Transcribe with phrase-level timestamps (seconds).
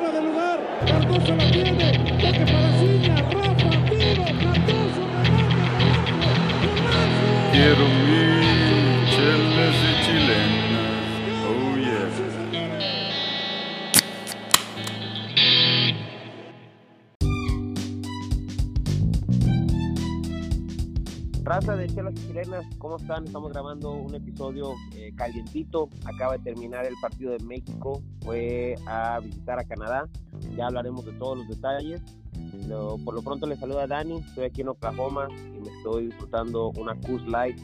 [0.00, 0.60] fuera de lugar.
[0.86, 1.92] Cardoso la tiene.
[2.20, 3.16] Toque para Ciña.
[3.16, 4.24] Rafa, tiro.
[4.24, 5.60] Cardoso, remate.
[7.52, 7.84] Quiero
[21.60, 23.26] Raza de Chelas Chilenas, ¿cómo están?
[23.26, 25.90] Estamos grabando un episodio eh, calientito.
[26.06, 28.00] Acaba de terminar el partido de México.
[28.24, 30.08] Fue a visitar a Canadá.
[30.56, 32.00] Ya hablaremos de todos los detalles.
[32.66, 34.20] Lo- por lo pronto les saluda Dani.
[34.20, 37.58] Estoy aquí en Oklahoma y me estoy disfrutando una Coors Light.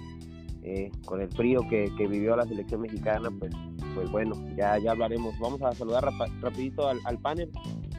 [0.63, 3.53] eh, con el frío que, que vivió la selección mexicana, pues,
[3.95, 5.39] pues bueno, ya, ya hablaremos.
[5.39, 7.51] Vamos a saludar rapa- rapidito al, al panel.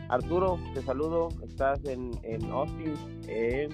[0.10, 1.30] Arturo, te saludo.
[1.44, 2.94] Estás en, en Austin.
[3.28, 3.68] eh,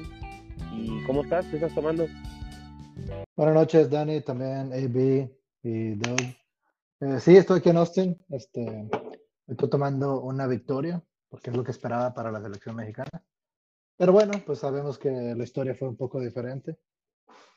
[0.76, 1.45] ¿Y cómo estás?
[1.48, 2.08] ¿Qué estás tomando?
[3.36, 5.30] Buenas noches, Dani, también AB
[5.64, 6.20] y Doug.
[7.00, 8.18] Eh, sí, estoy aquí en Austin.
[8.30, 8.90] Este,
[9.48, 13.23] estoy tomando una victoria, porque es lo que esperaba para la selección mexicana.
[13.98, 16.78] Pero bueno, pues sabemos que la historia fue un poco diferente.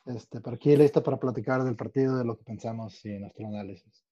[0.07, 4.05] Este, pero aquí listo para platicar del partido, de lo que pensamos y nuestro análisis.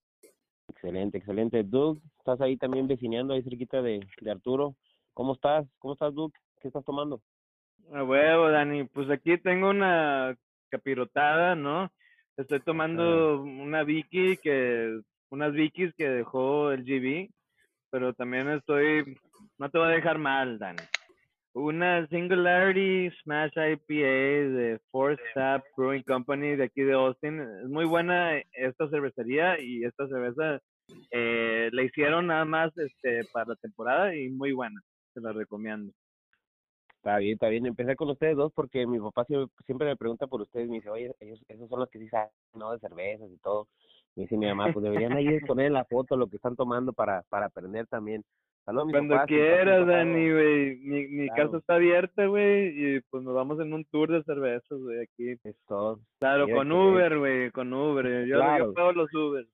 [0.68, 1.62] Excelente, excelente.
[1.62, 4.76] Doug, estás ahí también vecineando, ahí cerquita de, de Arturo.
[5.12, 5.66] ¿Cómo estás?
[5.78, 6.32] ¿Cómo estás, Doug?
[6.60, 7.22] ¿Qué estás tomando?
[7.92, 8.84] A huevo, Dani.
[8.84, 10.36] Pues aquí tengo una
[10.70, 11.90] capirotada, ¿no?
[12.36, 17.30] Estoy tomando una Vicky que, unas Vicky's que dejó el GB,
[17.90, 19.16] pero también estoy,
[19.58, 20.82] no te voy a dejar mal, Dani.
[21.52, 27.40] Una Singularity Smash IPA de Force Tap Brewing Company de aquí de Austin.
[27.40, 30.60] Es muy buena esta cervecería y esta cerveza
[31.12, 34.80] eh, la hicieron nada más este, para la temporada y muy buena.
[35.12, 35.92] Se la recomiendo.
[37.04, 37.66] Está bien, está bien.
[37.66, 40.70] Empecé con ustedes dos porque mi papá siempre, siempre me pregunta por ustedes.
[40.70, 42.72] Me dice, oye, ellos, esos son los que sí saben, ¿no?
[42.72, 43.68] De cervezas y todo.
[44.16, 46.94] Me dice mi mamá, pues deberían ahí poner en la foto lo que están tomando
[46.94, 48.24] para, para aprender también.
[48.64, 50.76] Saludos, Cuando papás, quieras, Dani, güey.
[50.78, 51.48] Mi, mi Claro.
[51.50, 52.68] casa está abierta, güey.
[52.96, 55.32] Y pues nos vamos en un tour de cervezas, güey, aquí.
[55.44, 56.00] Es todo.
[56.20, 58.24] Claro, con Uber, güey, con Uber.
[58.26, 58.66] Yo, Claro.
[58.68, 59.46] yo pago los Uber.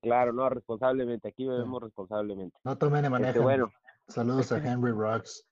[0.00, 1.26] Claro, no, responsablemente.
[1.26, 2.56] Aquí bebemos responsablemente.
[2.62, 3.42] No tomen y Este, manejen.
[3.42, 3.72] bueno.
[4.06, 5.44] Saludos a Henry Rocks.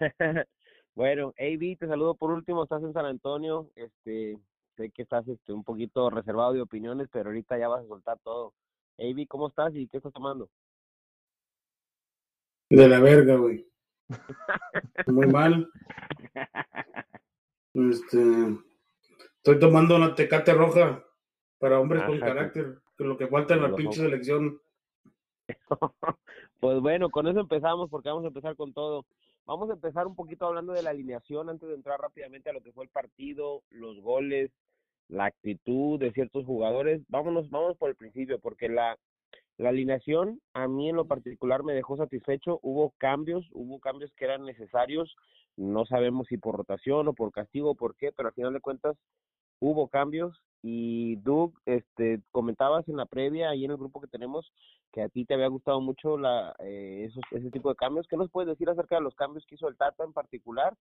[0.94, 4.38] bueno, AB, te saludo por último, estás en San Antonio, este,
[4.76, 8.18] sé que estás este, un poquito reservado de opiniones, pero ahorita ya vas a soltar
[8.22, 8.54] todo.
[8.98, 10.48] AB, ¿cómo estás y qué estás tomando?
[12.70, 13.66] De la verga, güey.
[15.06, 15.70] Muy mal.
[17.74, 18.18] Este,
[19.36, 21.04] estoy tomando una tecate roja
[21.58, 24.60] para hombres con carácter, que lo que falta en la pinche selección.
[26.60, 29.04] pues bueno, con eso empezamos porque vamos a empezar con todo.
[29.46, 32.62] Vamos a empezar un poquito hablando de la alineación antes de entrar rápidamente a lo
[32.62, 34.50] que fue el partido, los goles,
[35.08, 37.02] la actitud de ciertos jugadores.
[37.08, 38.96] Vámonos, vámonos por el principio porque la
[39.56, 42.58] la alineación a mí en lo particular me dejó satisfecho.
[42.62, 45.14] Hubo cambios, hubo cambios que eran necesarios.
[45.56, 48.60] No sabemos si por rotación o por castigo o por qué, pero al final de
[48.60, 48.96] cuentas
[49.60, 54.50] hubo cambios y Doug, este, comentabas en la previa ahí en el grupo que tenemos
[54.92, 58.06] que a ti te había gustado mucho la, eh, esos, ese tipo de cambios.
[58.08, 60.72] ¿Qué nos puedes decir acerca de los cambios que hizo el Tata en particular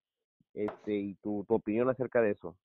[0.53, 2.55] este, y tu, tu opinión acerca de eso?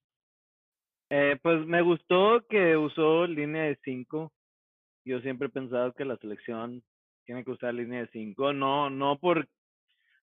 [1.10, 4.30] Eh, pues me gustó que usó línea de 5.
[5.06, 6.82] Yo siempre he pensado que la selección
[7.24, 8.52] tiene que usar línea de 5.
[8.52, 9.48] No, no por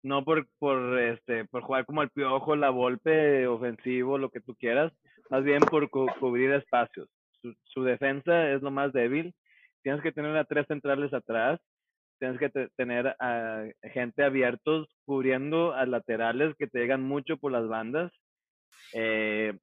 [0.01, 4.55] no por, por este por jugar como el piojo, la golpe ofensivo, lo que tú
[4.55, 4.91] quieras,
[5.29, 7.09] más bien por cu- cubrir espacios.
[7.65, 9.33] Su, defensa es lo más débil.
[9.81, 11.59] Tienes que tener a tres centrales atrás.
[12.19, 17.51] Tienes que te- tener a gente abiertos cubriendo a laterales que te llegan mucho por
[17.51, 18.11] las bandas.
[18.93, 19.57] Eh,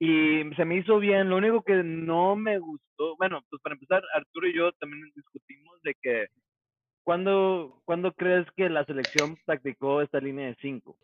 [0.00, 1.30] y se me hizo bien.
[1.30, 5.80] Lo único que no me gustó, bueno, pues para empezar, Arturo y yo también discutimos
[5.82, 6.26] de que
[7.04, 10.98] ¿cuándo, ¿cuándo crees que la selección practicó esta línea de cinco?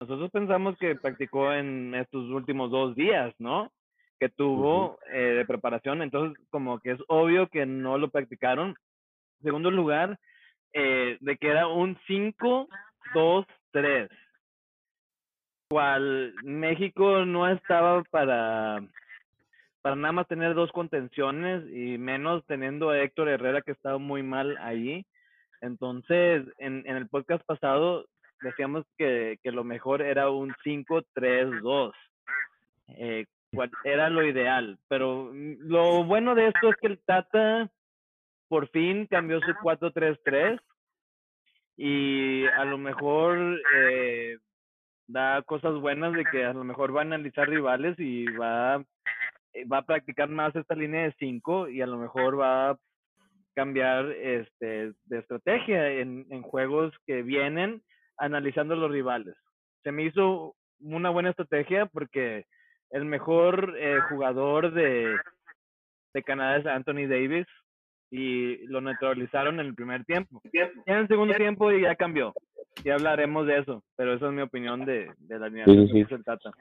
[0.00, 3.72] Nosotros pensamos que practicó en estos últimos dos días, ¿no?
[4.20, 6.02] Que tuvo eh, de preparación.
[6.02, 8.76] Entonces, como que es obvio que no lo practicaron.
[9.42, 10.18] Segundo lugar,
[10.72, 14.08] eh, de que era un 5-2-3
[15.68, 18.82] cual México no estaba para,
[19.82, 24.22] para nada más tener dos contenciones y menos teniendo a Héctor Herrera que estaba muy
[24.22, 25.04] mal allí.
[25.60, 28.06] Entonces, en, en el podcast pasado
[28.42, 31.92] decíamos que, que lo mejor era un 5-3-2,
[32.88, 33.26] eh,
[33.84, 34.78] era lo ideal.
[34.88, 37.70] Pero mm, lo bueno de esto es que el Tata
[38.48, 40.58] por fin cambió su 4-3-3
[41.76, 44.38] y a lo mejor eh,
[45.06, 48.82] da cosas buenas de que a lo mejor va a analizar rivales y va,
[49.52, 52.78] eh, va a practicar más esta línea de 5 y a lo mejor va a
[53.54, 57.82] cambiar este, de estrategia en, en juegos que vienen
[58.18, 59.34] analizando los rivales.
[59.82, 62.44] Se me hizo una buena estrategia porque
[62.90, 65.16] el mejor eh, jugador de,
[66.14, 67.46] de Canadá es Anthony Davis
[68.10, 70.40] y lo neutralizaron en el primer tiempo.
[70.52, 72.32] Y en el segundo tiempo ya cambió.
[72.84, 76.04] Ya hablaremos de eso, pero esa es mi opinión de, de la sí.
[76.24, 76.52] Tata.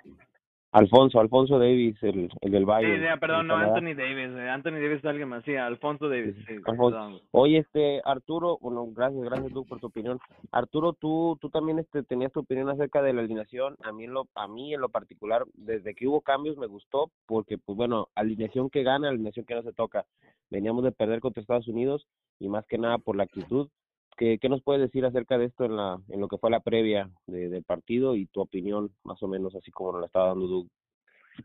[0.73, 3.01] Alfonso, Alfonso Davis, el, el del Sí, Valle.
[3.01, 3.77] ya, perdón, no Canadá.
[3.77, 4.29] Anthony Davis.
[4.37, 5.43] eh, Anthony Davis es alguien más.
[5.45, 6.35] Sí, Alfonso Davis.
[6.45, 7.21] Sí, Alfonso.
[7.31, 10.19] Oye, este, Arturo, bueno, gracias, gracias tú por tu opinión.
[10.51, 13.75] Arturo, tú, tú también este, tenías tu opinión acerca de la alineación.
[13.83, 17.11] A mí, en lo, a mí en lo particular, desde que hubo cambios me gustó,
[17.25, 20.05] porque, pues bueno, alineación que gana, alineación que no se toca.
[20.49, 22.05] Veníamos de perder contra Estados Unidos
[22.39, 23.69] y más que nada por la actitud.
[24.17, 26.59] ¿Qué, qué nos puedes decir acerca de esto en, la, en lo que fue la
[26.59, 30.29] previa de- del partido y tu opinión, más o menos, así como nos la estaba
[30.29, 30.67] dando Doug?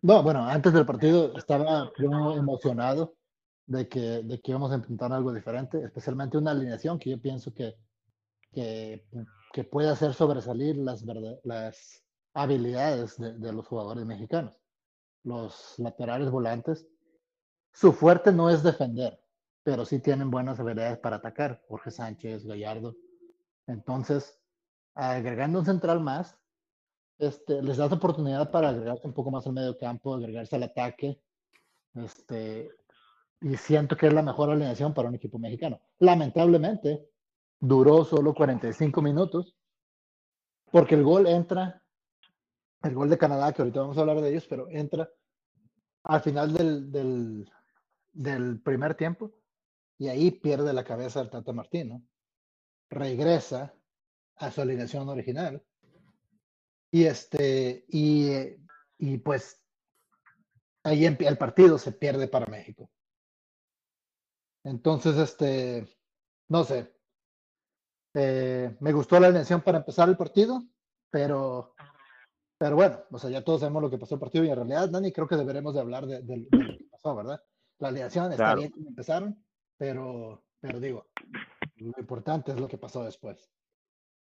[0.01, 3.15] No, bueno, antes del partido estaba yo emocionado
[3.67, 7.53] de que, de que íbamos a intentar algo diferente, especialmente una alineación que yo pienso
[7.53, 7.75] que,
[8.53, 9.05] que,
[9.53, 11.05] que puede hacer sobresalir las,
[11.45, 12.03] las
[12.33, 14.59] habilidades de, de los jugadores mexicanos.
[15.25, 16.89] Los laterales volantes,
[17.73, 19.22] su fuerte no es defender,
[19.63, 21.63] pero sí tienen buenas habilidades para atacar.
[21.69, 22.97] Jorge Sánchez, Gallardo.
[23.67, 24.39] Entonces,
[24.95, 26.37] agregando un central más,
[27.19, 31.21] este, les das oportunidad para agregarse un poco más al medio campo, agregarse al ataque.
[31.95, 32.71] Este,
[33.41, 35.81] y siento que es la mejor alineación para un equipo mexicano.
[35.99, 37.09] Lamentablemente,
[37.61, 39.57] duró solo 45 minutos,
[40.71, 41.83] porque el gol entra,
[42.83, 45.09] el gol de Canadá, que ahorita vamos a hablar de ellos, pero entra
[46.05, 47.51] al final del, del,
[48.13, 49.33] del primer tiempo,
[50.03, 52.03] y ahí pierde la cabeza el Tata Martino.
[52.91, 53.73] Regresa
[54.37, 55.65] a su alineación original
[56.91, 58.33] y este, y,
[58.99, 59.63] y pues
[60.83, 62.91] ahí el partido se pierde para México.
[64.65, 65.87] Entonces, este,
[66.49, 66.93] no sé.
[68.15, 70.65] Eh, me gustó la alineación para empezar el partido,
[71.11, 71.77] pero,
[72.59, 74.89] pero bueno, o sea, ya todos sabemos lo que pasó el partido y en realidad,
[74.89, 77.41] Dani, creo que deberemos de hablar de, de- de lo que pasó, ¿verdad?
[77.79, 78.59] La alineación está Claro.
[78.59, 79.45] bien como empezaron,
[79.83, 81.07] pero, pero digo,
[81.79, 83.51] lo importante es lo que pasó después.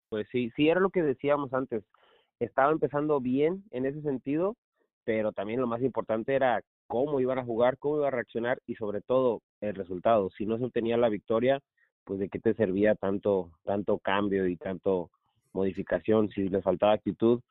[0.08, 1.84] Pues sí, sí, era lo que decíamos antes.
[2.40, 4.56] Estaba empezando bien en ese sentido,
[5.04, 8.76] pero también lo más importante era cómo iban a jugar, cómo iban a reaccionar y
[8.76, 10.30] sobre todo el resultado.
[10.38, 11.60] Si no se obtenía la victoria,
[12.06, 15.12] pues de qué te servía tanto, tanto cambio y tanto
[15.52, 17.42] modificación si les faltaba actitud.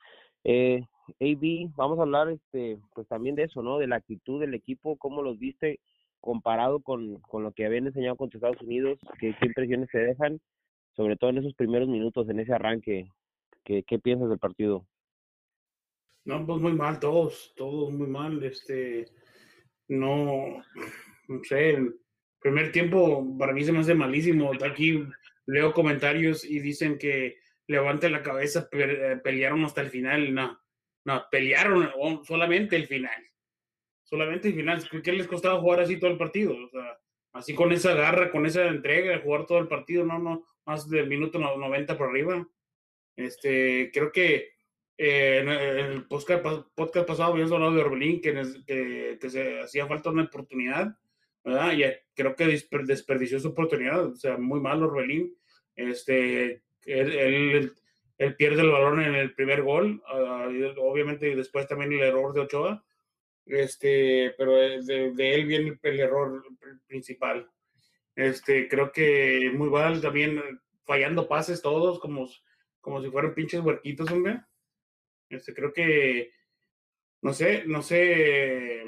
[0.45, 0.81] Eh,
[1.21, 3.77] AB, vamos a hablar este, pues también de eso, ¿no?
[3.77, 5.79] De la actitud del equipo, cómo los viste
[6.21, 10.41] comparado con, con lo que habían enseñado contra Estados Unidos, qué, impresiones se dejan
[10.99, 13.09] sobre todo en esos primeros minutos, en ese arranque.
[13.65, 14.85] ¿Qué, piensas del partido?
[16.25, 18.43] No, pues muy mal, todos, todos muy mal.
[18.43, 19.07] Este,
[19.87, 20.61] no,
[21.29, 22.01] no sé, el
[22.41, 24.51] primer tiempo para mí se me hace malísimo.
[24.65, 25.05] Aquí
[25.47, 27.37] leo comentarios y dicen que
[27.69, 30.35] levante la cabeza, eh, pelearon hasta el final.
[30.35, 30.59] No,
[31.05, 33.23] no, pelearon o- solamente el final.
[34.09, 34.83] Solamente el final.
[35.03, 36.55] ¿Qué les costaba jugar así todo el partido?
[36.65, 36.99] O sea,
[37.33, 41.09] así con esa garra, con esa entrega, jugar todo el partido, no, no, más del
[41.09, 42.49] minuto no- 90 por arriba.
[43.17, 44.51] Este, creo que
[44.97, 46.45] eh, en el podcast,
[46.75, 48.33] podcast pasado habíamos hablado de Orbelín, que,
[48.67, 50.97] que, que se hacía falta una oportunidad,
[51.45, 51.73] ¿verdad?
[51.73, 55.37] Y eh, creo que desper- desperdició su oportunidad, o sea, muy mal Orbelín.
[55.77, 57.73] Este, él, él,
[58.19, 60.03] él pierde el balón en el primer gol,
[60.51, 62.85] y obviamente y después también el error de Ochoa,
[63.49, 66.45] este, pero de, él viene el, error
[66.87, 67.51] principal.
[68.15, 70.41] Este, creo que muy mal también
[70.85, 72.29] fallando pases todos, como,
[72.81, 74.43] como si fueran pinches huerquitos, hombre.
[75.29, 76.33] Este, creo que,
[77.23, 78.85] no sé, no sé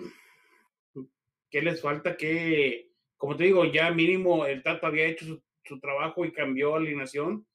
[1.50, 6.24] qué les falta, que, como te digo, ya mínimo el Tata había hecho su trabajo
[6.24, 7.46] y cambió alineación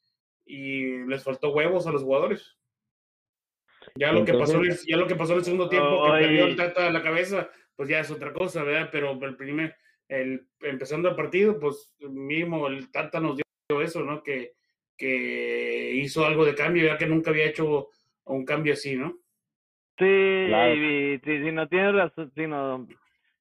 [0.46, 2.58] y les faltó huevos a los jugadores.
[3.98, 6.12] Ya lo, que pasó, en el- ya lo que pasó en el segundo tiempo, que
[6.12, 6.24] Ay.
[6.26, 8.90] perdió el Tata la cabeza, pues ya es otra cosa, ¿verdad?
[8.92, 9.76] Pero el primer,
[10.10, 14.22] el, empezando el partido, pues mínimo el Tata nos dio eso, ¿no?
[14.22, 14.54] Que,
[14.98, 17.88] que hizo algo de cambio, ya que nunca había hecho
[18.26, 19.18] un cambio así, ¿no?
[19.98, 20.74] Sí, Claro.
[20.76, 22.86] y si, si no tienes razón, si no,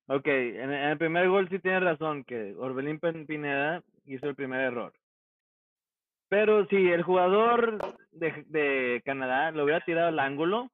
[0.07, 4.61] ok, en, en el primer gol sí tienes razón que Orbelín Pineda hizo el primer
[4.61, 4.93] error.
[6.29, 7.79] Pero si el jugador
[8.13, 10.71] de, de Canadá lo hubiera tirado al ángulo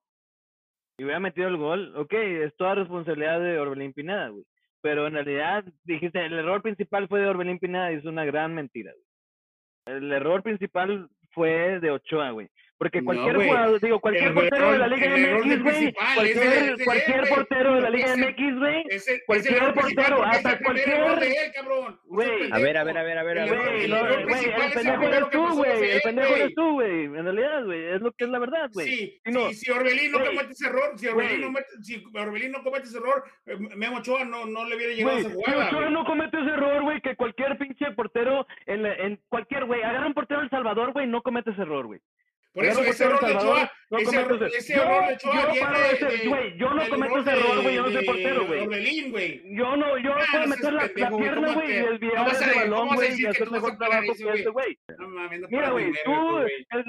[0.97, 4.45] y hubiera metido el gol, ok, es toda responsabilidad de Orbelín Pineda, güey.
[4.83, 8.55] Pero en realidad dijiste, el error principal fue de Orbelín Pineda y es una gran
[8.55, 9.97] mentira, güey.
[9.97, 12.49] El error principal fue de Ochoa, güey.
[12.81, 17.29] Porque cualquier jugador, digo, cualquier portero de la Liga MX, güey, cualquier, ese- ese- cualquier
[17.29, 18.85] portero de la Liga MX, güey,
[19.27, 21.01] Cualquier portero, hasta cualquier-.
[22.07, 22.51] Güey.
[22.53, 23.61] A ver, a ver, a ver, a ver, a El ver.
[24.27, 25.81] Güey, el pendejo eres tú, güey.
[25.81, 27.05] de El pendejo eres tú, güey.
[27.05, 28.87] En realidad, güey, es lo que es la verdad, güey.
[28.89, 29.21] Sí,
[29.53, 31.63] si Orbelín no comete ese error, si Orbelín, no güey.
[31.63, 35.17] mete- si Orbelín no comete ese error, eh, Memo Ochoa no, no le hubiera llegado
[35.17, 35.67] a esa jugada.
[35.69, 35.93] Ochoa güey.
[35.93, 40.07] no comete ese error, güey, que cualquier pinche portero en, la- en cualquier, güey, agarra
[40.07, 42.01] un portero El Salvador, güey, no comete ese error, güey.
[42.53, 44.09] Por eso un ese portero error de El Ochoa, no ese
[44.59, 47.63] ese- Yo- error de Ochoa yo viene ese- de- güey, yo no cometo ese error,
[47.63, 48.47] güey, yo no soy portero, de
[49.11, 49.43] güey.
[49.57, 52.33] Yo no, yo Ah, puedo no meter la, pierna, ¿cómo güey, y desviar no vas
[52.33, 54.79] a ese decir- balón, güey, y hacer tú vas mejor trabajo que ese, güey.
[54.99, 56.39] No no Mira, güey, tú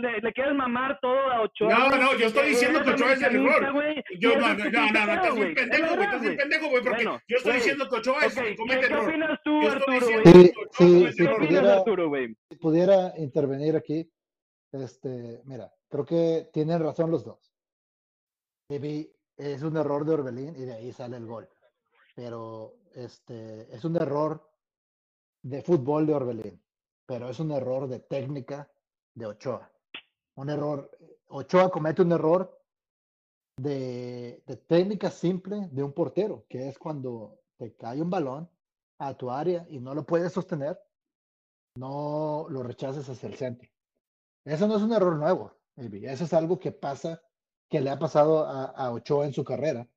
[0.01, 1.69] le, le quieres mamar todo a Ochoa.
[1.77, 3.71] No, no, yo estoy diciendo que Ochoa es el error.
[3.73, 5.53] güey, Yo no, no, no, no, no, estás güey.
[5.53, 8.37] bien Es pendejo, güey, estás bien pendejo, güey, porque yo estoy diciendo que Ochoa es
[8.37, 9.39] el que ¿qué, comete error.
[9.43, 9.67] tú, ¿Qué
[11.25, 12.35] opinas, pudiera- Arturo, güey?
[12.49, 14.09] Si pudiera intervenir aquí,
[14.71, 17.53] este, mira, creo que tienen razón los dos.
[18.67, 21.49] Es un error de Orbelín y de ahí sale el gol.
[22.15, 24.49] Pero este es un error
[25.41, 26.63] de fútbol de Orbelín,
[27.05, 28.71] pero es un error de técnica
[29.13, 29.71] de Ochoa.
[30.35, 30.89] Un error,
[31.27, 32.61] Ochoa comete un error
[33.57, 38.49] de, de técnica simple de un portero, que es cuando te cae un balón
[38.99, 40.79] a tu área y no lo puedes sostener,
[41.75, 43.69] no lo rechaces hacia el centro.
[44.45, 45.55] Eso no es un error nuevo.
[45.75, 47.21] Eso es algo que pasa,
[47.69, 49.87] que le ha pasado a, a Ochoa en su carrera.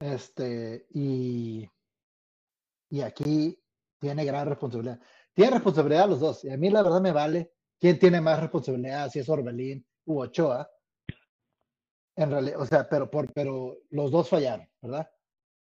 [0.00, 1.68] Este, y,
[2.90, 3.58] y aquí
[3.98, 5.00] tiene gran responsabilidad.
[5.32, 6.44] Tiene responsabilidad los dos.
[6.44, 10.20] Y a mí la verdad me vale quién tiene más responsabilidad, si es Orbelín u
[10.20, 10.68] Ochoa.
[12.16, 15.10] En realidad, o sea, pero, por, pero los dos fallaron, ¿verdad?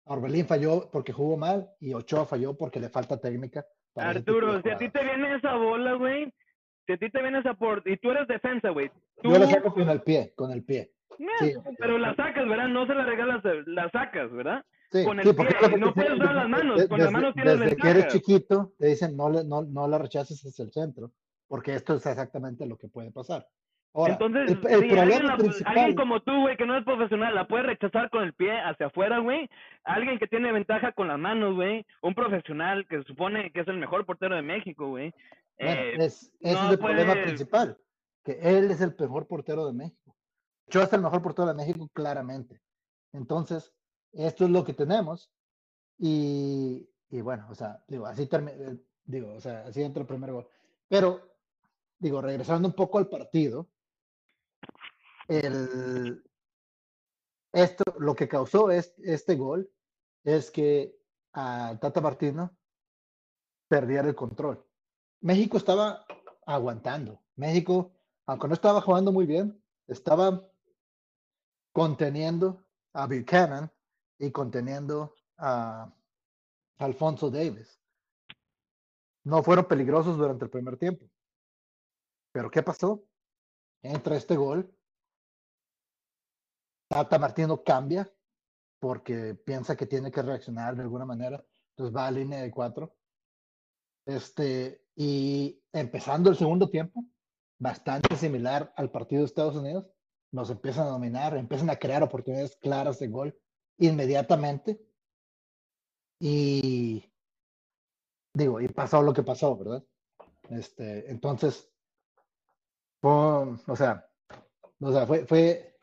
[0.05, 3.67] Orbelín falló porque jugó mal y Ochoa falló porque le falta técnica.
[3.95, 6.33] de Arturo, si a ti te viene esa bola, güey,
[6.89, 7.83] si a ti te viene esa por...
[7.85, 8.91] y tú eres defensa, güey.
[9.23, 9.31] Tú...
[9.31, 10.91] Yo la saco con el pie, con el pie.
[11.19, 11.53] Eh, sí.
[11.79, 12.69] Pero la sacas, ¿verdad?
[12.69, 14.65] No se la regalas, eh, la sacas, ¿verdad?
[14.91, 17.61] Sí, con el sí, porque pie, no puedes usar las manos, con las manos tienes
[17.61, 21.11] Desde que eres chiquito, te dicen no, le- no, no la rechaces hacia el centro,
[21.47, 23.47] porque esto es exactamente lo que puede pasar.
[23.95, 26.77] Ahora, Entonces, el, el si alguien, problema la- principal, alguien como tú, güey, que no
[26.79, 29.51] es profesional, la puede rechazar con el pie hacia afuera, güey.
[29.85, 31.85] Alguien que tiene ventaja con las manos, güey.
[32.03, 35.13] Un profesional que se supone que es el mejor portero de México, güey.
[35.59, 37.79] Bueno, Eh, es, ese no es el problema puede- principal,
[38.25, 40.17] que él es el mejor portero de México.
[40.69, 42.61] Yo es el mejor portero de México, claramente.
[43.13, 43.73] Entonces,
[44.13, 45.33] esto es lo que tenemos.
[45.99, 50.31] Y, y bueno, o sea, digo, así eh, digo, o sea, así entra el primer
[50.33, 50.47] gol.
[50.89, 51.21] Pero,
[51.99, 53.69] digo, regresando un poco al partido,
[55.27, 56.23] el,
[57.53, 59.71] esto, lo que causó es, este gol
[60.25, 60.99] es que
[61.33, 62.57] a Tata Martino
[63.69, 64.65] perdiera el control.
[65.21, 66.05] México estaba
[66.47, 67.23] aguantando.
[67.37, 67.93] México,
[68.27, 70.49] aunque no estaba jugando muy bien, estaba
[71.73, 73.71] conteniendo a Buchanan
[74.19, 75.93] y conteniendo a
[76.79, 77.81] Alfonso Davis.
[79.25, 81.09] No fueron peligrosos durante el primer tiempo.
[82.33, 83.05] Pero ¿qué pasó?
[83.83, 84.75] Entra este gol.
[86.89, 88.11] Tata Martino cambia
[88.81, 91.45] porque piensa que tiene que reaccionar de alguna manera.
[91.71, 92.98] Entonces va a línea de cuatro.
[94.09, 97.05] Este, y empezando el segundo tiempo,
[97.59, 99.87] bastante similar al partido de Estados Unidos,
[100.33, 103.39] nos empiezan a dominar, empiezan a crear oportunidades claras de gol
[103.77, 104.81] inmediatamente.
[106.19, 107.05] Y
[108.33, 109.85] digo, y pasó lo que pasó, ¿verdad?
[110.49, 111.71] Este, entonces,
[113.03, 114.09] o sea,
[114.81, 115.77] o sea, fue, fue,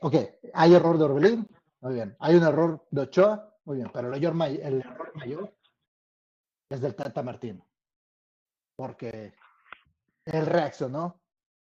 [0.00, 0.14] ok,
[0.52, 1.48] hay error de Orbelín,
[1.80, 5.56] muy bien, hay un error de Ochoa, muy bien, pero el error, el error mayor
[6.68, 7.66] es del Tata Martino,
[8.76, 9.32] porque
[10.24, 11.20] él reaccionó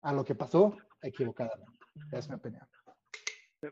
[0.03, 1.73] a lo que pasó equivocadamente,
[2.13, 2.67] es mi opinión.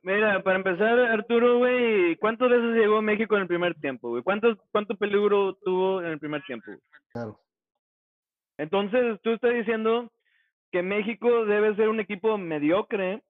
[0.02, 4.22] Mira, para empezar, Arturo, güey, ¿cuántas veces llegó México en el primer tiempo, güey?
[4.22, 6.72] ¿Cuántos, ¿Cuánto peligro tuvo en el primer tiempo?
[7.12, 7.38] Claro.
[8.56, 10.10] Entonces, tú estás diciendo
[10.70, 13.22] que México debe ser un equipo mediocre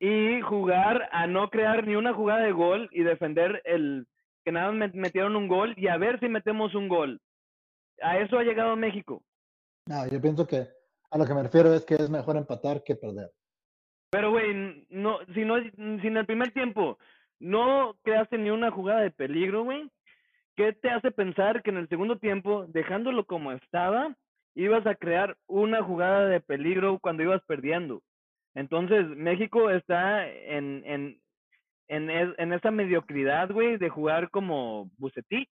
[0.00, 4.06] y jugar a no crear ni una jugada de gol y defender el
[4.44, 7.20] que nada más met- metieron un gol y a ver si metemos un gol.
[8.02, 9.22] A eso ha llegado México.
[9.86, 10.66] No, yo pienso que
[11.10, 13.30] a lo que me refiero es que es mejor empatar que perder.
[14.10, 16.98] Pero, güey, no, si, no, si en el primer tiempo
[17.38, 19.90] no creaste ni una jugada de peligro, güey,
[20.56, 24.14] ¿qué te hace pensar que en el segundo tiempo, dejándolo como estaba,
[24.54, 28.02] ibas a crear una jugada de peligro cuando ibas perdiendo?
[28.54, 31.19] Entonces, México está en, en,
[31.90, 35.50] en, es- en esa mediocridad, güey, de jugar como Bucetich.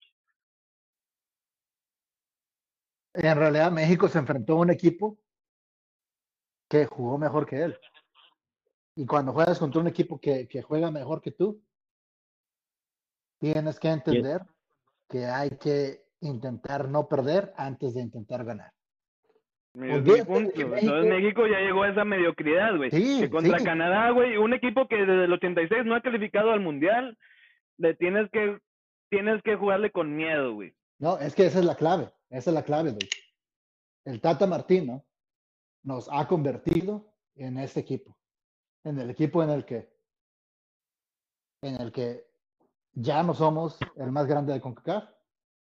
[3.14, 5.18] En realidad, México se enfrentó a un equipo
[6.70, 7.78] que jugó mejor que él.
[8.94, 11.60] Y cuando juegas contra un equipo que, que juega mejor que tú,
[13.40, 14.42] tienes que entender
[15.08, 18.72] que hay que intentar no perder antes de intentar ganar.
[19.74, 20.52] Es mi Olvídate de punto.
[20.54, 22.90] que Entonces México- México ya llegó a esa mediocridad, güey.
[22.90, 23.64] Sí, que contra sí.
[23.64, 27.16] Canadá, güey, un equipo que desde el 86 no ha calificado al Mundial,
[27.78, 28.58] le tienes que
[29.10, 30.74] tienes que jugarle con miedo, güey.
[30.98, 32.10] No, es que esa es la clave.
[32.28, 33.08] Esa es la clave, güey.
[34.04, 35.04] El Tata Martino
[35.82, 38.18] nos ha convertido en este equipo.
[38.84, 39.88] En el equipo en el que
[41.62, 42.24] en el que
[42.92, 45.04] ya no somos el más grande de CONCACAF,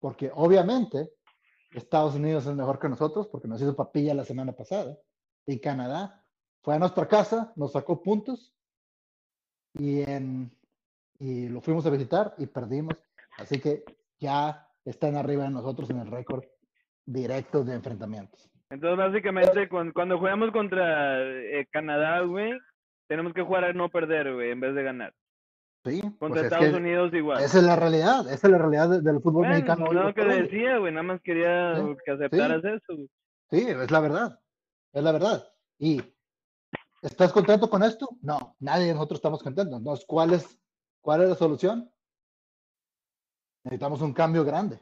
[0.01, 1.11] porque obviamente
[1.71, 4.99] Estados Unidos es mejor que nosotros porque nos hizo papilla la semana pasada
[5.47, 6.25] y Canadá
[6.63, 8.55] fue a nuestra casa, nos sacó puntos
[9.75, 10.51] y en
[11.21, 12.95] y lo fuimos a visitar y perdimos,
[13.39, 13.85] así que
[14.19, 16.45] ya están arriba de nosotros en el récord
[17.05, 18.51] directo de enfrentamientos.
[18.71, 22.53] Entonces, básicamente, cuando, cuando jugamos contra eh, Canadá, güey,
[23.07, 25.13] tenemos que jugar a no perder, güey, en vez de ganar.
[25.85, 27.43] Sí, Contra pues es Estados que Unidos igual.
[27.43, 29.87] esa es la realidad, esa es la realidad de- del fútbol Bueno, mexicano.
[29.93, 30.43] no por que hoy.
[30.43, 33.11] decía, güey, nada más quería Sí, que aceptaras eso, güey.
[33.51, 34.41] Sí, es la verdad.
[34.93, 35.49] Es la verdad.
[35.79, 36.03] Y
[37.01, 38.11] ¿estás contento con esto?
[38.21, 39.79] No, nadie de nosotros estamos contentos.
[39.79, 40.61] Entonces, ¿cuál es,
[41.01, 41.91] cuál es la solución?
[43.65, 44.81] Necesitamos un cambio grande.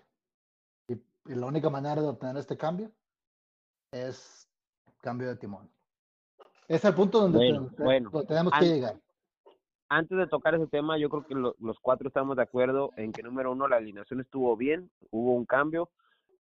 [0.89, 2.91] Y, y la única manera de obtener este cambio
[3.93, 4.49] es
[5.01, 5.71] cambio de timón.
[6.67, 8.11] Es el punto donde, Bueno, te- bueno.
[8.11, 9.01] donde tenemos que llegar.
[9.89, 13.13] Antes de tocar ese tema, yo creo que lo- los cuatro estamos de acuerdo en
[13.13, 15.91] que número uno, la alineación estuvo bien, hubo un cambio.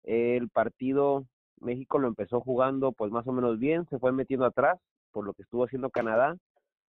[0.05, 1.25] El partido,
[1.61, 4.79] México lo empezó jugando pues más o menos bien, se fue metiendo atrás
[5.13, 6.37] por lo que estuvo haciendo Canadá.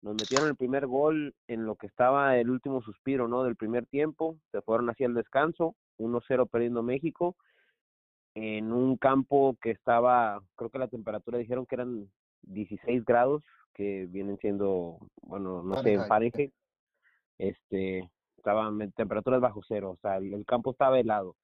[0.01, 3.43] Nos metieron el primer gol en lo que estaba el último suspiro, ¿no?
[3.43, 7.35] Del primer tiempo, se fueron hacia el descanso, 1-0 perdiendo México,
[8.35, 12.09] en un campo que estaba, creo que la temperatura dijeron que eran
[12.43, 13.43] 16 grados,
[13.73, 16.53] que vienen siendo, bueno, no sé, en Fahrenheit,
[17.37, 21.35] este, estaban en temperaturas bajo cero, o sea, el, el campo estaba helado.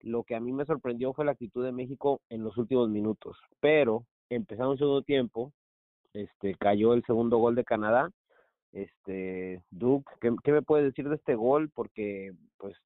[0.00, 3.36] Lo que a mí me sorprendió fue la actitud de México en los últimos minutos,
[3.60, 5.52] pero empezando el segundo tiempo,
[6.12, 8.10] este, cayó el segundo gol de Canadá.
[8.72, 11.70] Este, Duke, ¿qué, qué me puedes decir de este gol?
[11.74, 12.76] Porque, pues,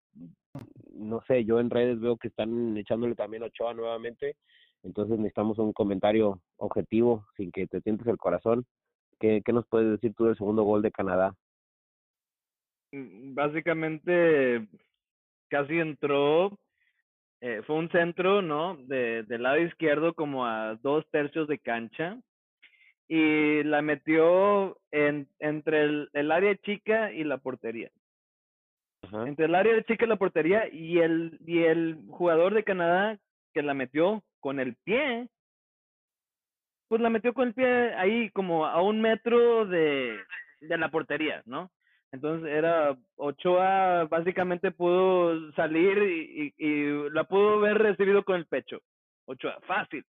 [0.92, 4.36] no sé, yo en redes veo que están echándole también Ochoa nuevamente,
[4.82, 8.64] entonces necesitamos un comentario objetivo, sin que te tientes el corazón.
[9.20, 11.34] ¿Qué, qué nos puedes decir tú del segundo gol de Canadá?
[12.92, 14.66] Mm, Básicamente,
[15.48, 16.58] casi entró,
[17.40, 18.76] eh, fue un centro, ¿no?
[18.76, 22.18] De, del lado izquierdo como a dos tercios de cancha
[23.08, 27.90] y la metió en, entre el, el área chica y la portería.
[29.02, 29.26] Ajá.
[29.26, 33.18] Entre el área chica y la portería y el, y el jugador de Canadá
[33.54, 35.28] que la metió con el pie,
[36.88, 40.18] pues la metió con el pie ahí como a un metro de,
[40.60, 41.70] de la portería, ¿no?
[42.10, 48.46] Entonces era Ochoa básicamente pudo salir y, y, y la pudo haber recibido con el
[48.46, 48.80] pecho.
[49.26, 50.04] Ochoa, fácil.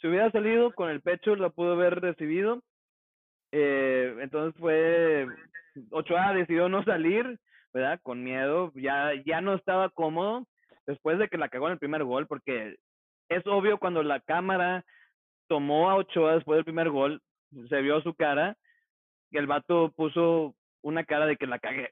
[0.00, 2.62] Si hubiera salido con el pecho, la pudo haber recibido.
[3.50, 5.26] Eh, entonces fue
[5.90, 7.38] Ochoa decidió no salir,
[7.72, 7.98] ¿verdad?
[8.02, 10.46] Con miedo, ya, ya no estaba cómodo
[10.86, 12.76] después de que la cagó en el primer gol, porque
[13.28, 14.84] es obvio cuando la cámara
[15.48, 17.20] tomó a Ochoa después del primer gol,
[17.68, 18.56] se vio su cara,
[19.30, 21.90] y el vato puso una cara de que la cagué.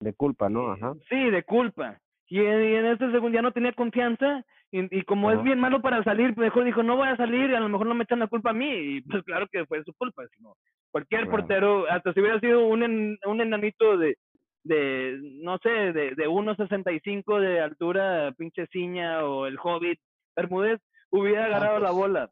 [0.00, 0.72] De culpa, ¿no?
[0.72, 0.94] Ajá.
[1.08, 1.98] Sí, de culpa.
[2.26, 5.60] Y en, y en este segundo ya no tenía confianza, y, y como es bien
[5.60, 8.04] malo para salir, mejor dijo, no voy a salir, y a lo mejor no me
[8.04, 10.54] echan la culpa a mí, y pues claro que fue su culpa, sino
[10.90, 14.16] cualquier portero, hasta si hubiera sido un, en- un enanito de,
[14.64, 20.00] de, no sé, de, de 1.65 de altura, pinche ciña, o el hobbit,
[20.34, 21.98] Bermúdez, hubiera agarrado la pues.
[21.98, 22.30] bola.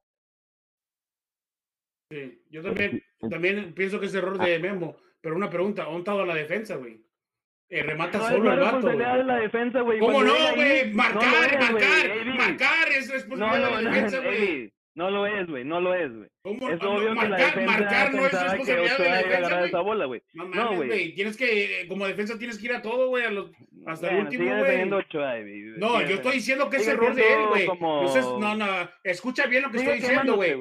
[2.12, 6.14] Sí, yo también, también pienso que es error de Memo, pero una pregunta, ¿dónde está
[6.26, 7.00] la defensa, güey?
[7.70, 9.24] Eh, remata No solo no el es vato, de güey.
[9.24, 9.98] la defensa, güey.
[9.98, 10.90] ¿Cómo Cuando no, güey?
[10.90, 14.72] no Marcar, güey, marcar, marcar es No, responsabilidad no, de la no, defensa, güey.
[14.94, 16.28] No lo es, güey, no lo es, güey.
[16.42, 16.90] ¿Cómo Es no?
[16.96, 19.68] obvio que la marcar, defensa marcar no es responsabilidad de la a defensa, güey.
[19.70, 20.22] esa bola, güey.
[20.34, 21.14] No No, güey.
[21.14, 23.50] Tienes que, como defensa, tienes que ir a todo, güey, a los-
[23.86, 24.58] hasta el último, güey.
[24.60, 25.78] a.
[25.78, 27.66] No, Sigue yo estoy diciendo que es sigue error de él, güey.
[27.66, 28.66] como- Entonces, no, no,
[29.02, 30.56] escucha bien lo que Sigue estoy diciendo, güey.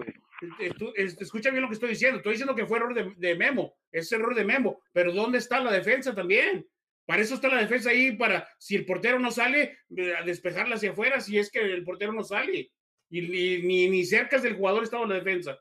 [1.19, 2.17] Escucha bien lo que estoy diciendo.
[2.17, 3.75] Estoy diciendo que fue error de, de Memo.
[3.91, 4.81] Es error de Memo.
[4.91, 6.67] Pero ¿dónde está la defensa también?
[7.05, 10.75] Para eso está la defensa ahí, para si el portero no sale, eh, a despejarla
[10.75, 12.71] hacia afuera, si es que el portero no sale.
[13.09, 15.57] Y ni, ni, ni cerca del jugador estaba la defensa.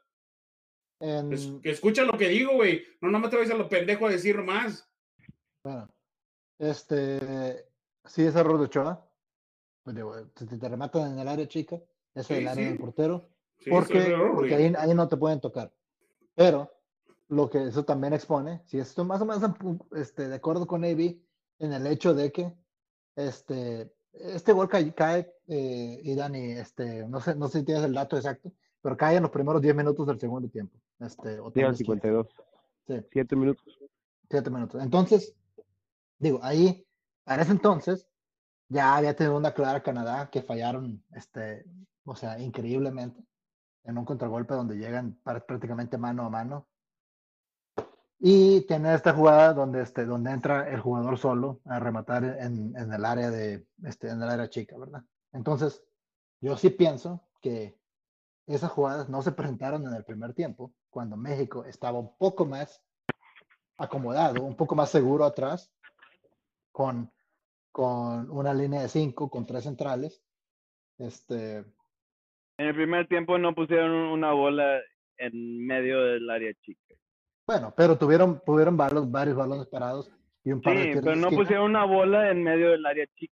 [1.00, 2.84] En- Es- que escucha lo que digo, güey.
[3.00, 4.86] No, no me atreves a lo pendejo a decir más.
[5.64, 5.88] Bueno,
[6.58, 7.66] este,
[8.04, 9.06] sí es error de Ochoa.
[9.82, 9.96] Pues
[10.48, 11.76] si te rematan en el área chica,
[12.14, 12.70] eso Sí, es el área sí.
[12.70, 13.28] del portero.
[13.60, 15.72] Sí, porque porque ahí, ahí no te pueden tocar.
[16.34, 16.70] Pero
[17.28, 19.42] lo que eso también expone, si estoy más o menos
[19.92, 21.16] este, de acuerdo con AB
[21.58, 22.52] en el hecho de que
[23.14, 27.84] este, este gol cae, cae eh, y Dani, este, no sé, no sé si tienes
[27.84, 30.76] el dato exacto, pero cae en los primeros 10 minutos del segundo tiempo.
[30.98, 31.84] Este, o Sí, tal al vez 15.
[31.84, 32.26] 52.
[32.86, 32.94] Sí.
[33.12, 33.78] Siete minutos.
[34.28, 34.82] Siete minutos.
[34.82, 35.34] Entonces,
[36.18, 36.86] digo, ahí,
[37.26, 38.08] en ese entonces,
[38.68, 41.64] ya había tenido una clara Canadá que fallaron, este,
[42.04, 43.22] o sea, increíblemente,
[43.84, 46.68] en un contragolpe donde llegan prácticamente mano a mano.
[48.18, 52.92] Y tiene esta jugada donde, este, donde entra el jugador solo a rematar en, en
[52.92, 55.02] el área de, este, en el área chica, ¿verdad?
[55.32, 55.82] Entonces,
[56.40, 57.78] yo sí pienso que
[58.46, 62.82] esas jugadas no se presentaron en el primer tiempo, cuando México estaba un poco más
[63.78, 65.72] acomodado, un poco más seguro atrás,
[66.72, 67.10] con,
[67.72, 70.22] con una línea de cinco, con tres centrales.
[70.98, 71.64] Este,
[72.60, 74.80] En el primer tiempo no pusieron una bola
[75.16, 76.94] en medio del área chica.
[77.46, 80.12] bueno, pero tuvieron, tuvieron balos- varios balones parados
[80.44, 81.42] y un par de Sí, tiros pero de no esquina.
[81.42, 83.34] pusieron una bola en medio del área chica.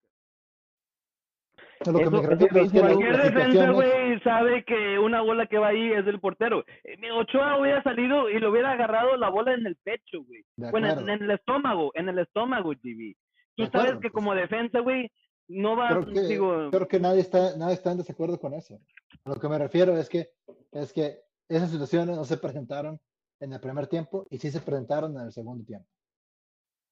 [1.88, 4.64] A lo que me Eso- eso refiero es que mismo las- Cualquier defensa, güey, sabe
[4.64, 6.64] que una bola que va ahí es del portero.
[6.84, 10.44] Eh, Ochoa hubiera salido y le hubiera agarrado la bola en el pecho, güey.
[10.56, 13.16] de Bueno, en, el estómago, en el estómago, GB.
[13.56, 14.14] Tú De sabes acuerdo, que pues.
[14.14, 15.12] como defensa, güey,
[15.48, 18.80] no va, creo que, digo, creo que nadie está, nadie está en desacuerdo con eso.
[19.24, 20.34] A lo que me refiero es que,
[20.72, 23.00] es que esas situaciones no se presentaron
[23.40, 25.88] en el primer tiempo y sí se presentaron en el segundo tiempo.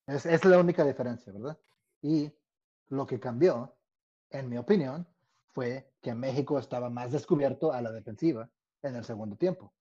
[0.08, 1.58] Es, es la única diferencia, ¿verdad?
[2.02, 2.32] Y
[2.90, 3.76] lo que cambió,
[4.30, 5.08] en mi opinión,
[5.54, 8.50] fue que México estaba más descubierto a la defensiva
[8.82, 9.74] en el segundo tiempo.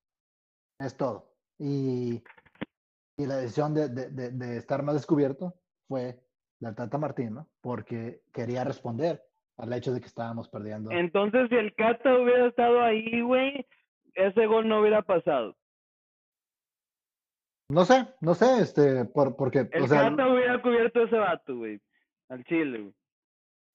[0.79, 1.33] Es todo.
[1.59, 2.23] Y,
[3.17, 5.53] y la decisión de, de- de- de estar más descubierto
[5.87, 6.19] fue
[6.69, 9.23] del Tata Martino, porque quería responder
[9.57, 10.91] al hecho de que estábamos perdiendo.
[10.91, 13.65] entonces si el Cata hubiera estado ahí, güey,
[14.15, 15.55] ese gol no hubiera pasado.
[17.69, 21.55] No sé, no sé, este, por, porque, El o sea, Cata hubiera cubierto ese vato,
[21.57, 21.79] güey,
[22.29, 22.95] al Chile, güey.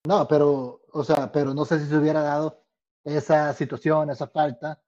[0.07, 2.65] no, pero, o sea, pero no sé si se hubiera dado
[3.05, 4.81] esa situación, esa falta,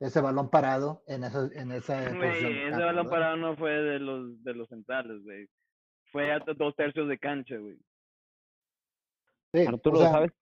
[0.00, 2.12] ese balón parado en esa, en esa.
[2.14, 3.10] Güey, ese balón ¿verdad?
[3.10, 5.48] parado no fue de los de los centrales, güey.
[6.16, 7.76] Fue a dos tercios de cancha, güey.
[9.52, 10.32] Sí, Arturo, o sea, ¿sabes?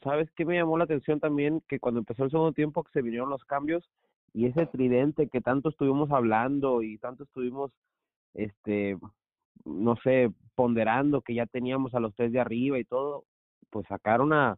[0.00, 1.60] ¿Sabes qué me llamó la atención también?
[1.66, 3.90] Que cuando empezó el segundo tiempo que se vinieron los cambios
[4.32, 7.72] y ese tridente que tanto estuvimos hablando y tanto estuvimos,
[8.34, 8.96] este,
[9.64, 13.24] no sé, ponderando que ya teníamos a los tres de arriba y todo,
[13.70, 14.56] pues sacaron a,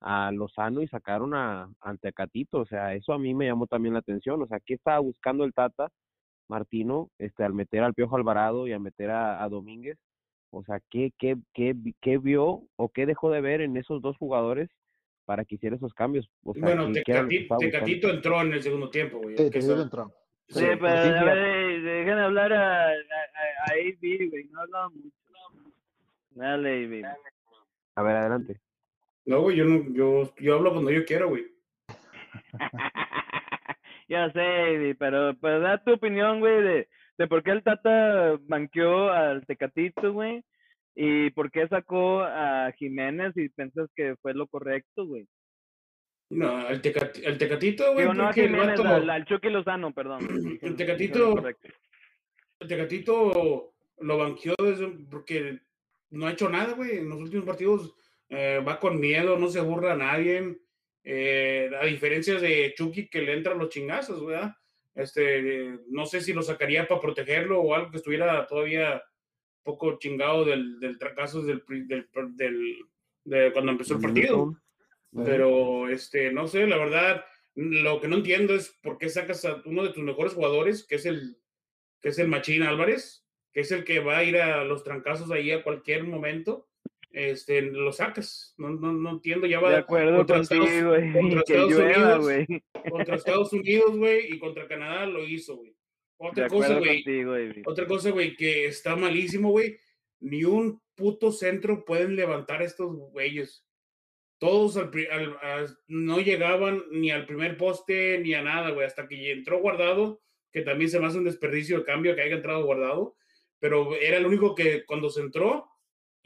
[0.00, 4.00] a Lozano y sacaron a, Tecatito, o sea, eso a mí me llamó también la
[4.00, 5.92] atención, o sea, ¿qué estaba buscando el Tata
[6.48, 9.98] Martino este, al meter al Piojo Alvarado y al meter a, a Domínguez?
[10.50, 14.16] O sea, ¿qué, qué, qué, qué vio o qué dejó de ver en esos dos
[14.16, 14.70] jugadores
[15.24, 16.30] para que hiciera esos cambios?
[16.44, 16.92] O sea, Bueno.
[16.92, 19.36] Tecatito entró en el segundo tiempo, güey.
[19.36, 20.12] Sí, que Tecatito entró.
[20.48, 24.60] Sí, Sí, pero pues sí, a ver, dejen hablar a, a, a, AB, güey, no
[24.60, 25.08] hablaba mucho.
[26.30, 27.16] Dale, AB.
[27.96, 28.60] A ver, adelante.
[29.24, 31.46] No, güey, yo, no, yo, yo hablo cuando yo quiero, güey.
[34.08, 36.88] ya sé, pero, pero da tu opinión, güey, de,
[37.18, 40.42] de por qué el Tata banqueó al Tecatito, güey,
[40.94, 45.26] y por qué sacó a Jiménez y piensas que fue lo correcto, güey.
[46.30, 49.50] No, el, Tecati- el Tecatito, güey, no a porque el Jiménez, vato- al, al Chucky
[49.50, 50.20] Lozano, perdón.
[50.62, 51.34] El Tecatito-
[52.60, 55.58] el Tecatito lo banqueó desde, porque
[56.10, 56.98] no ha hecho nada, güey.
[56.98, 57.94] En los últimos partidos
[58.30, 60.56] eh, va con miedo, no se burla a nadie.
[61.04, 64.54] Eh, a diferencia de Chucky que le entran los chingazos, ¿verdad?
[64.94, 69.02] Este, no sé si lo sacaría para protegerlo o algo que estuviera todavía
[69.62, 72.76] poco chingado del, del fracaso del, del, del-
[73.24, 74.36] de cuando empezó el partido.
[75.24, 79.62] Pero, este, no sé, la verdad, lo que no entiendo es por qué sacas a
[79.64, 81.36] uno de tus mejores jugadores, que es el,
[82.00, 85.30] que es el Machín Álvarez, que es el que va a ir a los trancazos
[85.30, 86.68] ahí a cualquier momento,
[87.14, 88.54] este, lo sacas.
[88.58, 91.12] No, no, no entiendo, ya va De acuerdo contra Estados- contigo, güey.
[91.12, 95.74] contra Estados llueva, Unidos, contra Estados Unidos, güey, y contra Canadá lo hizo, güey.
[96.16, 97.04] Otra cosa, güey,
[97.66, 99.76] otra cosa, güey, que está malísimo, güey.
[100.20, 103.66] Ni un puto centro pueden levantar estos güeyes.
[104.38, 108.86] Todos al al- a- no llegaban ni al primer poste ni a nada, güey.
[108.86, 110.20] Hasta que entró guardado,
[110.52, 113.16] que también se me hace un desperdicio de cambio que haya entrado guardado.
[113.58, 115.66] Pero era el único que cuando se entró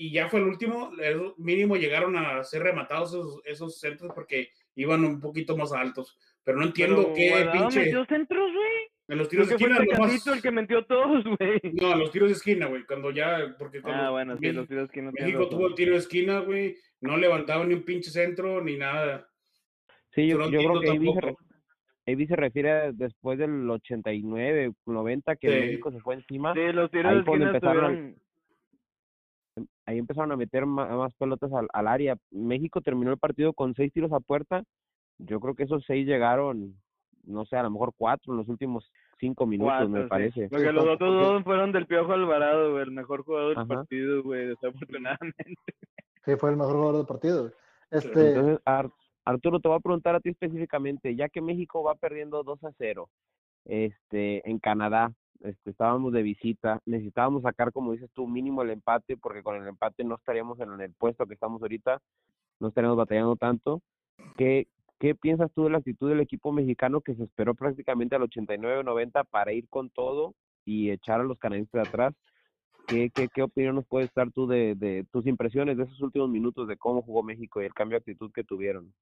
[0.01, 4.51] y ya fue el último, el mínimo llegaron a ser rematados esos, esos centros porque
[4.77, 6.17] iban un poquito más altos.
[6.45, 7.81] Pero no entiendo Pero qué Guardado pinche.
[7.81, 8.89] metió centros, güey.
[9.09, 11.61] En los tiros de esquina, el el que metió todos, güey.
[11.81, 14.69] no, los tiros de esquina, güey, cuando ya, porque cuando Ah, bueno, sí, México, los
[14.69, 18.11] tiros que no México tuvo el tiro de esquina, güey, no levantaba ni un pinche
[18.11, 19.29] centro ni nada.
[20.15, 22.13] Sí, yo, no yo creo que ahí se.
[22.13, 25.55] Avi se refiere a después del 89, 90 que Sí.
[25.59, 26.55] México se fue encima.
[26.55, 28.28] Sí, los tiros Ahí de esquina empezaron estuvieron...
[29.88, 32.16] ahí empezaron a meter más, pelotas al, al área.
[32.31, 34.62] México terminó el partido con seis tiros a puerta.
[35.16, 36.74] Yo creo que esos seis llegaron,
[37.24, 40.09] no sé, a lo mejor cuatro en los últimos cinco minutos, cuatro, me sí.
[40.09, 40.48] parece.
[40.51, 44.48] Porque los otros dos fueron del Piojo Alvarado, güey, el mejor jugador del partido, güey,
[44.48, 45.55] desafortunadamente.
[46.24, 47.53] Sí, fue el mejor jugador del partido.
[47.90, 48.90] Este, Entonces, Ar-
[49.24, 52.72] Arturo, te voy a preguntar a ti específicamente, ya que México va perdiendo 2 a
[52.77, 53.09] 0
[53.64, 59.16] este, en Canadá, este, estábamos de visita, necesitábamos sacar, como dices tú, mínimo el empate,
[59.16, 62.01] porque con el empate no estaríamos en el puesto que estamos ahorita,
[62.61, 63.81] no estaríamos batallando tanto.
[64.37, 64.66] ¿Qué,
[64.98, 69.24] qué piensas tú de la actitud del equipo mexicano que se esperó prácticamente al 89-90
[69.31, 72.14] para ir con todo y echar a los canadienses de atrás?
[72.87, 76.31] ¿Qué, qué, qué opinión nos puedes dar tú de, de tus impresiones de esos últimos
[76.31, 78.92] minutos de cómo jugó México y el cambio de actitud que tuvieron?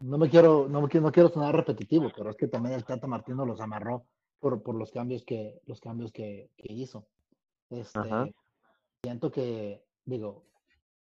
[0.00, 3.06] no me quiero, no me no quiero sonar repetitivo, pero es que también el Tata
[3.06, 4.04] Martino los amarró
[4.40, 7.06] por, por los cambios que, los cambios que, que hizo.
[7.70, 8.28] Este, Ajá.
[9.02, 10.44] siento que, digo,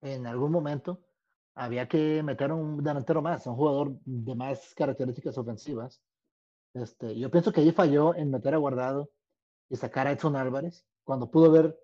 [0.01, 0.99] en algún momento
[1.55, 6.01] había que meter un delantero más, un jugador de más características ofensivas.
[6.73, 9.09] Este, yo pienso que ahí falló en meter a Guardado
[9.69, 11.79] y sacar a Edson Álvarez, cuando pudo haber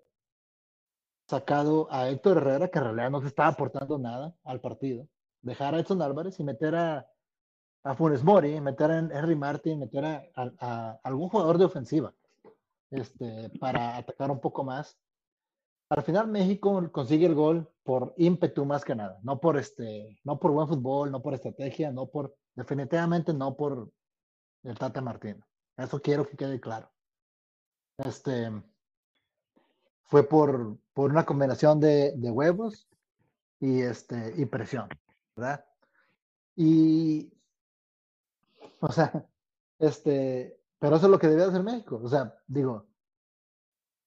[1.28, 5.08] sacado a Héctor Herrera, que en realidad no se estaba aportando nada al partido,
[5.42, 7.06] dejar a Edson Álvarez y meter a,
[7.86, 12.12] a Funes Mori, meter a Henry Martin, meter a, a- a algún jugador de ofensiva
[12.90, 14.98] este, para atacar un poco más.
[15.88, 20.38] Al final México consigue el gol por ímpetu más que nada, no por este, no
[20.40, 23.90] por buen fútbol, no por estrategia, no por, definitivamente no por
[24.64, 25.46] el Tata Martino.
[25.76, 26.90] Eso quiero que quede claro.
[27.98, 28.50] Este
[30.06, 32.88] fue por, por una combinación de, de huevos
[33.60, 34.88] y este y presión,
[35.36, 35.64] ¿verdad?
[36.56, 37.32] Y
[38.88, 39.26] o sea,
[39.78, 42.00] este, pero eso es lo que debía hacer México.
[42.02, 42.86] O sea, digo,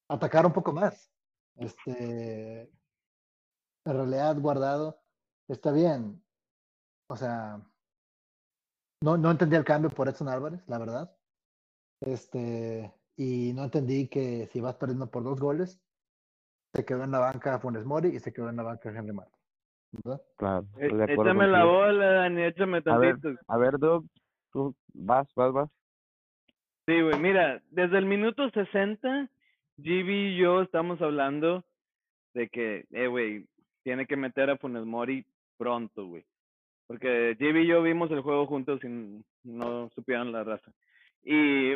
[0.07, 1.11] atacar un poco más.
[1.55, 5.01] Este, en realidad guardado
[5.47, 6.23] está bien.
[7.09, 7.61] O sea,
[9.01, 11.15] no, no entendí el cambio por Edson Álvarez, la verdad.
[12.01, 15.81] Este, y no entendí que si vas perdiendo por dos goles,
[16.73, 19.39] se quedó en la banca Funes Mori y se quedó en la banca Henry Martin.
[20.03, 20.21] ¿verdad?
[20.37, 23.41] Claro, Eh, estoy de acuerdo Échame la bola, Dani, échame A ver, tantito.
[23.47, 24.05] a ver, Doug,
[24.51, 25.69] tú vas, vas, vas.
[26.85, 29.29] Sí, güey, mira, desde el minuto 60,
[29.77, 31.63] GB y yo estamos hablando
[32.33, 33.45] de que, eh, güey,
[33.83, 35.25] tiene que meter a Funes Mori
[35.57, 36.23] pronto, güey.
[36.87, 40.71] Porque GB y yo vimos el juego juntos y no supieron la raza.
[41.23, 41.73] Y,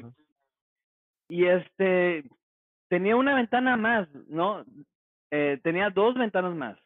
[1.29, 2.23] y este,
[2.89, 4.65] tenía una ventana más, ¿no?
[5.29, 6.77] Eh, tenía dos ventanas más.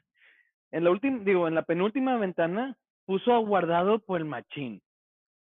[0.71, 4.81] En la última, digo, en la penúltima ventana puso a guardado por el machín.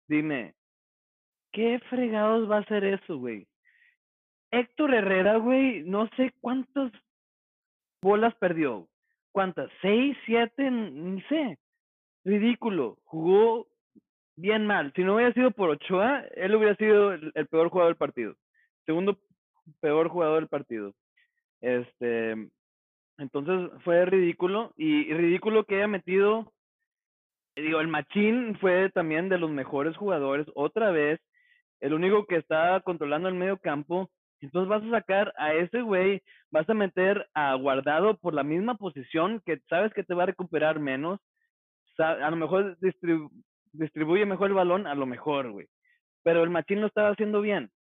[0.08, 0.54] Dime,
[1.52, 3.46] ¿qué fregados va a hacer eso, güey?
[4.50, 6.92] Héctor Herrera, güey, no sé cuántas
[8.00, 8.88] bolas perdió.
[9.32, 9.70] ¿Cuántas?
[9.82, 10.70] ¿Seis, siete?
[10.70, 11.58] Ni sé.
[12.24, 12.98] Ridículo.
[13.04, 13.66] Jugó
[14.36, 14.92] bien mal.
[14.94, 18.34] Si no hubiera sido por Ochoa, él hubiera sido el, el peor jugador del partido.
[18.86, 19.18] Segundo
[19.80, 20.94] peor jugador del partido.
[21.60, 22.48] Este,
[23.18, 26.52] entonces fue ridículo y, y ridículo que haya metido,
[27.62, 31.20] digo, el Machín fue también de los mejores jugadores otra vez,
[31.80, 34.10] el único que está controlando el medio campo.
[34.40, 38.76] Entonces vas a sacar a ese güey, vas a meter a Guardado por la misma
[38.76, 41.20] posición que sabes que te va a recuperar menos.
[41.98, 43.30] A lo mejor distribu-
[43.72, 45.66] distribuye mejor el balón, a lo mejor, güey.
[46.22, 47.70] Pero el Machín lo estaba haciendo bien.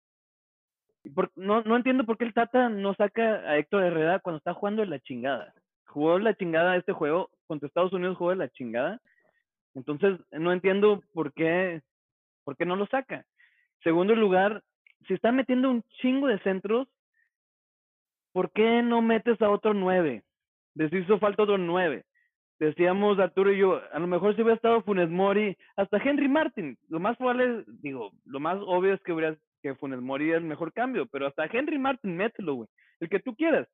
[1.14, 4.54] Por- no, no entiendo por qué el Tata no saca a Héctor Herrera cuando está
[4.54, 5.52] jugando la chingada.
[5.86, 9.00] Jugó la chingada este juego, contra Estados Unidos jugó de la chingada.
[9.76, 11.82] Entonces, no entiendo por qué,
[12.44, 13.24] por qué no lo saca.
[13.84, 14.62] Segundo lugar,
[15.06, 16.88] si está metiendo un chingo de centros,
[18.32, 20.24] ¿por qué no metes a otro nueve?
[20.74, 22.04] Les hizo falta otro nueve.
[22.58, 26.78] Decíamos Arturo y yo, a lo mejor si hubiera estado Funes Mori, hasta Henry Martin.
[26.88, 30.44] Lo más probable, digo, lo más obvio es que hubiera que Funes Mori es el
[30.44, 32.68] mejor cambio, pero hasta Henry Martin, mételo, güey.
[33.00, 33.68] El que tú quieras.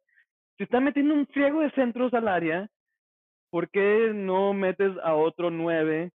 [0.58, 2.68] Si está metiendo un friego de centros al área,
[3.52, 6.10] ¿por qué no metes a otro nueve?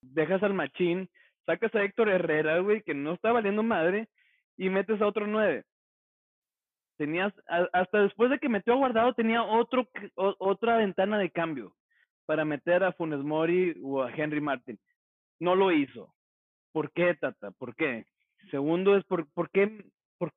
[0.00, 1.10] Dejas al machín,
[1.44, 4.08] sacas a Héctor Herrera, güey, que no está valiendo madre,
[4.56, 5.64] y metes a otro nueve.
[6.96, 11.74] Tenías, a- hasta después de que metió a Guardado, tenía otro, otra ventana de cambio
[12.24, 14.78] para meter a Funes Mori o a Henry Martin.
[15.40, 16.14] No lo hizo.
[16.72, 17.50] ¿Por qué, Tata?
[17.50, 18.06] ¿Por qué?
[18.50, 19.84] Segundo es por, ¿por qué?
[20.18, 20.32] Por...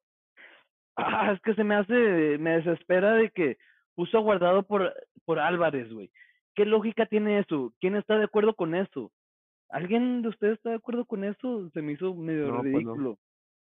[0.98, 3.58] Ah, es que se me hace, me desespera de que
[3.98, 4.94] puso Guardado por,
[5.26, 6.12] por Álvarez, güey.
[6.54, 7.74] ¿Qué lógica tiene eso?
[7.80, 9.12] ¿Quién está de acuerdo con eso?
[9.70, 11.70] ¿Alguien de ustedes está de acuerdo con eso?
[11.72, 12.94] Se me hizo medio No, pues no.
[12.94, 13.18] ridículo.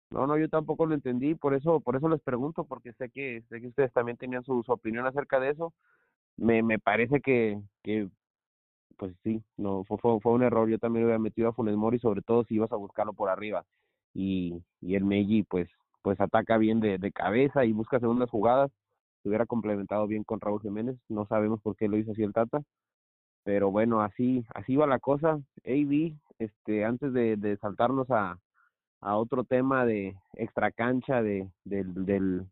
[0.09, 3.43] No, no, yo tampoco lo entendí, por eso, por eso les pregunto, porque sé que,
[3.49, 5.73] sé que ustedes también tenían su, su opinión acerca de eso.
[6.37, 8.07] Me, me parece que, que,
[8.97, 10.69] pues sí, no, fue, fue, fue un error.
[10.69, 13.65] Yo también hubiera metido a Funes Mori, sobre todo si ibas a buscarlo por arriba.
[14.13, 15.69] Y, y el Meji, pues,
[16.01, 18.71] pues ataca bien de, de cabeza y busca segundas jugadas.
[19.21, 20.97] Se hubiera complementado bien con Raúl Jiménez.
[21.09, 22.61] No sabemos por qué lo hizo así el Tata.
[23.43, 25.39] Pero bueno, así, así va la cosa.
[25.65, 28.37] AB, este, antes de, saltarnos a,
[29.01, 32.45] a otro tema de extra cancha de, del, del,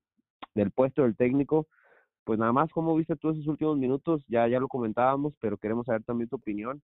[0.55, 1.67] del puesto del técnico,
[2.23, 4.23] pues nada más, ¿cómo viste tú esos últimos minutos?
[4.27, 6.82] Ya, ya lo comentábamos, pero queremos saber también tu opinión.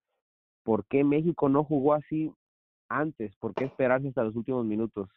[0.64, 2.32] ¿Por qué México no jugó así
[2.88, 3.36] antes?
[3.38, 5.10] ¿Por qué esperarse hasta los últimos minutos?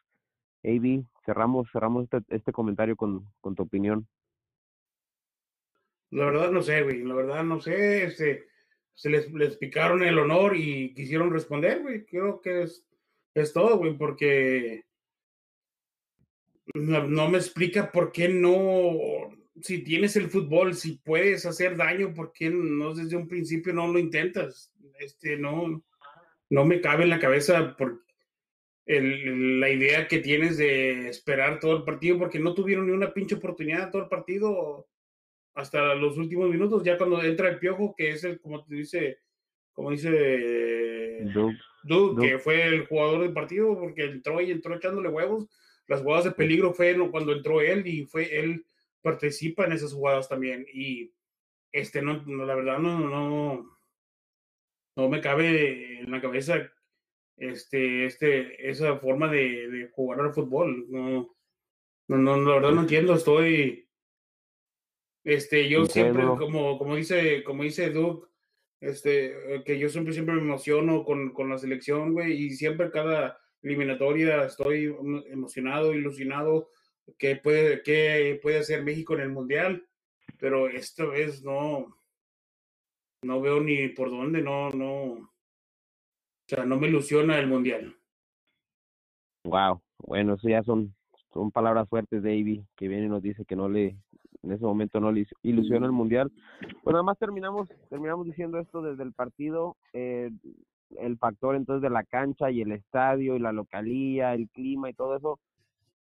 [0.65, 4.07] AB, cerramos, cerramos este, este comentario con, con tu opinión.
[6.17, 7.03] La verdad no sé, güey.
[7.03, 8.05] La verdad no sé.
[8.05, 8.47] Este,
[8.95, 12.07] se les, les picaron el honor y quisieron responder, güey.
[12.07, 12.87] Creo que es,
[13.35, 14.87] es todo, güey, porque
[16.73, 18.97] no, no, me explica por qué no,
[19.61, 23.87] si tienes el fútbol, si puedes hacer daño, por qué no desde un principio no
[23.87, 24.73] lo intentas.
[24.99, 25.85] Este, no,
[26.49, 28.03] no me cabe en la cabeza por
[28.87, 33.13] el, la idea que tienes de esperar todo el partido, porque no tuvieron ni una
[33.13, 34.89] pinche oportunidad todo el partido
[35.57, 39.19] hasta los últimos minutos, ya cuando entra el piojo, que es el, como te dice,
[39.73, 41.55] como dice Doug.
[41.83, 45.49] Doug, que fue el jugador del partido, porque entró y entró echándole huevos.
[45.89, 48.67] Las jugadas de peligro fue cuando entró él y fue él
[49.01, 50.67] participa en esas jugadas también.
[50.71, 51.15] Y
[51.73, 53.79] este, no, no la verdad, no, no,
[54.95, 56.71] no me cabe en la cabeza
[57.39, 60.85] este, este, esa forma de, de jugar al fútbol.
[60.91, 61.35] No,
[62.09, 63.86] no, no, la verdad no entiendo, estoy
[65.27, 68.29] este, yo siempre, como, como dice, como dice Doug,
[68.81, 69.35] este,
[69.65, 74.45] que yo siempre, siempre me emociono con, con la selección, güey, y siempre cada eliminatoria
[74.45, 74.95] estoy
[75.29, 76.71] emocionado, ilusionado,
[77.19, 79.85] que puede, que puede hacer México en el Mundial,
[80.39, 81.99] pero esta vez no,
[83.23, 85.29] no veo ni por dónde, no, no, o
[86.47, 87.97] sea, no me ilusiona el Mundial.
[89.45, 90.95] Wow, bueno, eso ya son,
[91.33, 93.99] son palabras fuertes Ivy, que viene y nos dice que no le,
[94.47, 96.31] en ese momento no le ilusiona el mundial.
[96.83, 100.31] Pues nada más terminamos, terminamos diciendo esto desde el partido, eh,
[100.99, 104.95] el factor entonces de la cancha y el estadio y la localía, el clima y
[104.95, 105.41] todo eso,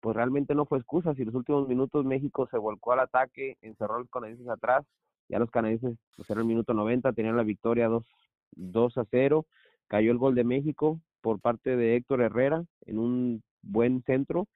[0.00, 1.14] pues realmente no fue excusa.
[1.14, 4.86] Si los últimos minutos México se volcó al ataque, encerró a los canadienses atrás,
[5.28, 8.04] ya los canadienses, pues era el minuto 90, tenían la victoria 2,
[8.52, 9.44] 2 a 0,
[9.88, 14.46] cayó el gol de México por parte de Héctor Herrera en un buen centro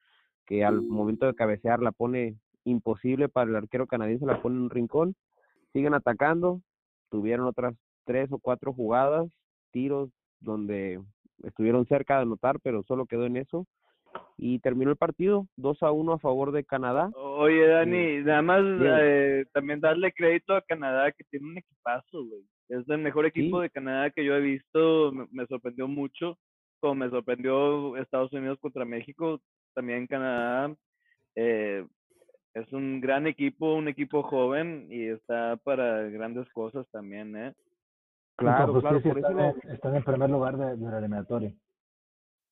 [0.45, 4.63] que al momento de cabecear la pone imposible para el arquero canadiense, la pone en
[4.63, 5.15] un rincón,
[5.73, 6.61] siguen atacando,
[7.09, 9.27] tuvieron otras tres o cuatro jugadas,
[9.71, 10.99] tiros donde
[11.43, 13.65] estuvieron cerca de anotar, pero solo quedó en eso.
[14.37, 17.11] Y terminó el partido 2 a 1 a favor de Canadá.
[17.15, 22.41] Oye, Dani, nada más eh, también darle crédito a Canadá que tiene un equipazo, güey.
[22.67, 23.63] Es el mejor equipo Sí.
[23.63, 26.37] de Canadá que yo he visto, me, me sorprendió mucho,
[26.79, 29.39] como me sorprendió Estados Unidos contra México,
[29.73, 30.73] también Canadá.
[31.35, 31.85] Eh,
[32.53, 37.53] es un gran equipo, un equipo joven y está para grandes cosas también, ¿eh?
[38.35, 41.53] Claro, claro, por están, en- están en primer lugar de, de la eliminatoria.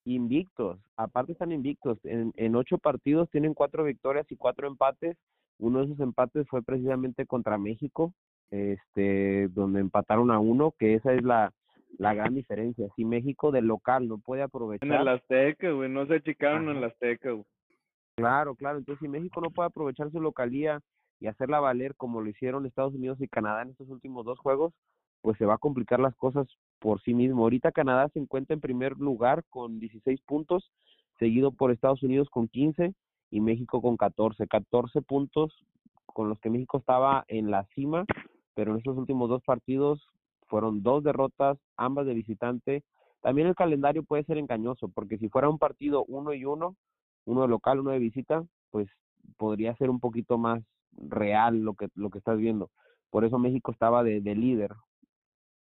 [0.05, 5.17] invictos, aparte están invictos, en, en ocho partidos tienen cuatro victorias y cuatro empates,
[5.59, 8.13] uno de esos empates fue precisamente contra México,
[8.51, 11.51] este, donde empataron a uno, que esa es la,
[11.97, 16.05] la gran diferencia, si México de local no puede aprovechar, En el Azteca, güey, no
[16.07, 17.45] se achicaron en el Azteca, güey.
[18.19, 20.79] Claro, claro, entonces si México no puede aprovechar su localía
[21.19, 24.73] y hacerla valer como lo hicieron Estados Unidos y Canadá en estos últimos dos juegos,
[25.21, 26.47] pues se va a complicar las cosas
[26.79, 27.43] por sí mismo.
[27.43, 30.71] Ahorita Canadá se encuentra en primer lugar con 16 puntos,
[31.19, 32.93] seguido por Estados Unidos con 15
[33.31, 34.47] y México con 14.
[34.47, 35.53] 14 puntos
[36.05, 38.05] con los que México estaba en la cima,
[38.55, 40.05] pero en estos últimos dos partidos
[40.47, 42.83] fueron dos derrotas, ambas de visitante.
[43.21, 46.75] También el calendario puede ser engañoso, porque si fuera un partido uno y uno,
[47.25, 48.87] uno de local, uno de visita, pues
[49.37, 50.63] podría ser un poquito más
[50.97, 52.69] real lo que lo que estás viendo.
[53.09, 54.71] Por eso México estaba de, de líder.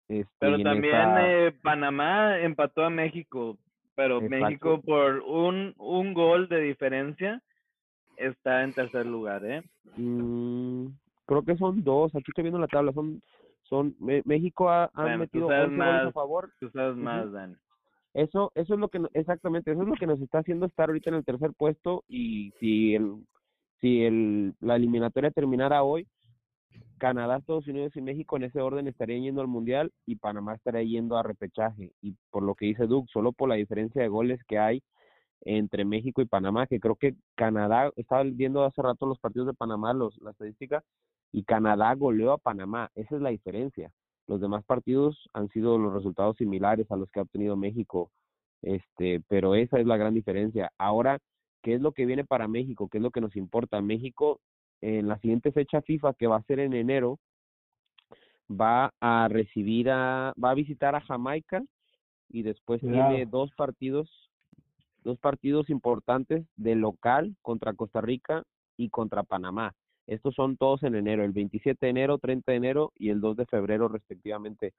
[0.09, 3.59] Este, Pero también esta- eh, Panamá empató a México,
[3.95, 4.28] pero Exacto.
[4.45, 7.43] México por un, un gol de diferencia
[8.16, 9.62] está en tercer lugar, ¿eh?
[9.97, 10.89] Mm,
[11.26, 13.20] creo que son dos, aquí estoy viendo la tabla, son
[13.64, 16.14] son México ha, ha Bueno, tú metido sabes 11 goles a más.
[16.14, 16.53] favor.
[16.61, 17.59] Tú sabes más, Dan.
[18.17, 21.11] Eso eso es lo que exactamente, eso es lo que nos está haciendo estar ahorita
[21.11, 23.27] en el tercer puesto y si el
[23.83, 26.09] si el la eliminatoria terminara hoy,
[26.97, 30.83] Canadá, Estados Unidos y México en ese orden estarían yendo al Mundial y Panamá estaría
[30.83, 31.93] yendo a repechaje.
[32.01, 34.83] Y por lo que dice Doug, solo por la diferencia de goles que hay
[35.43, 39.55] entre México y Panamá, que creo que Canadá, estaba viendo hace rato los partidos de
[39.55, 40.83] Panamá, los, la estadística,
[41.33, 42.91] y Canadá goleó a Panamá.
[42.95, 43.93] Esa es la diferencia.
[44.27, 48.11] Los demás partidos han sido los resultados similares a los que ha obtenido México,
[48.62, 50.72] este, pero esa es la gran diferencia.
[50.79, 51.18] Ahora,
[51.62, 52.89] ¿qué es lo que viene para México?
[52.89, 53.81] ¿Qué es lo que nos importa?
[53.81, 54.41] México,
[54.81, 57.18] en la siguiente fecha FIFA, que va a ser en enero,
[58.51, 61.62] va a recibir a, va a visitar a Jamaica
[62.29, 64.11] y después tiene dos partidos,
[65.05, 68.43] dos partidos importantes de local contra Costa Rica
[68.77, 69.72] y contra Panamá.
[70.07, 73.37] Estos son todos en enero, el 27 de enero, 30 de enero y el 2
[73.37, 74.73] de febrero respectivamente.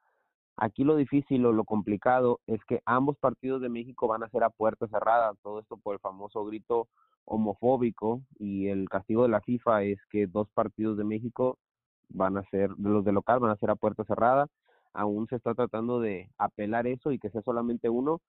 [0.56, 4.44] Aquí lo difícil o lo complicado es que ambos partidos de México van a ser
[4.44, 6.88] a puerta cerrada, todo esto por el famoso grito
[7.26, 11.60] homofóbico y el castigo de la FIFA es que dos partidos de México
[12.10, 14.48] van a ser, los de local van a ser a puerta cerrada.
[14.94, 18.22] Aún se está tratando de apelar eso y que sea solamente uno.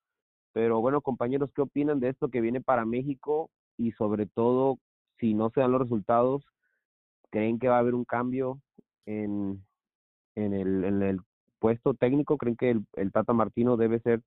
[0.53, 3.51] Pero bueno, compañeros, ¿qué opinan de esto que viene para México?
[3.77, 4.79] Y sobre todo,
[5.19, 6.45] si no se dan los resultados,
[7.31, 8.61] ¿creen que va a haber un cambio
[9.07, 9.65] en,
[10.35, 11.21] en, el, en el
[11.59, 12.37] puesto técnico?
[12.39, 14.23] ¿Creen que el, el Tata Martino debe ser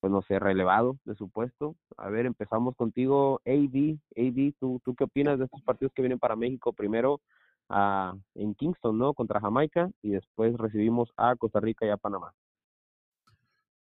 [0.00, 1.76] pues no sé, relevado de su puesto.
[1.98, 3.98] A ver, empezamos contigo, AD.
[4.16, 6.72] AD, ¿tú, ¿tú qué opinas de estos partidos que vienen para México?
[6.72, 7.20] Primero
[7.68, 9.14] a, en Kingston, ¿no?
[9.14, 12.32] Contra Jamaica y después recibimos a Costa Rica y a Panamá.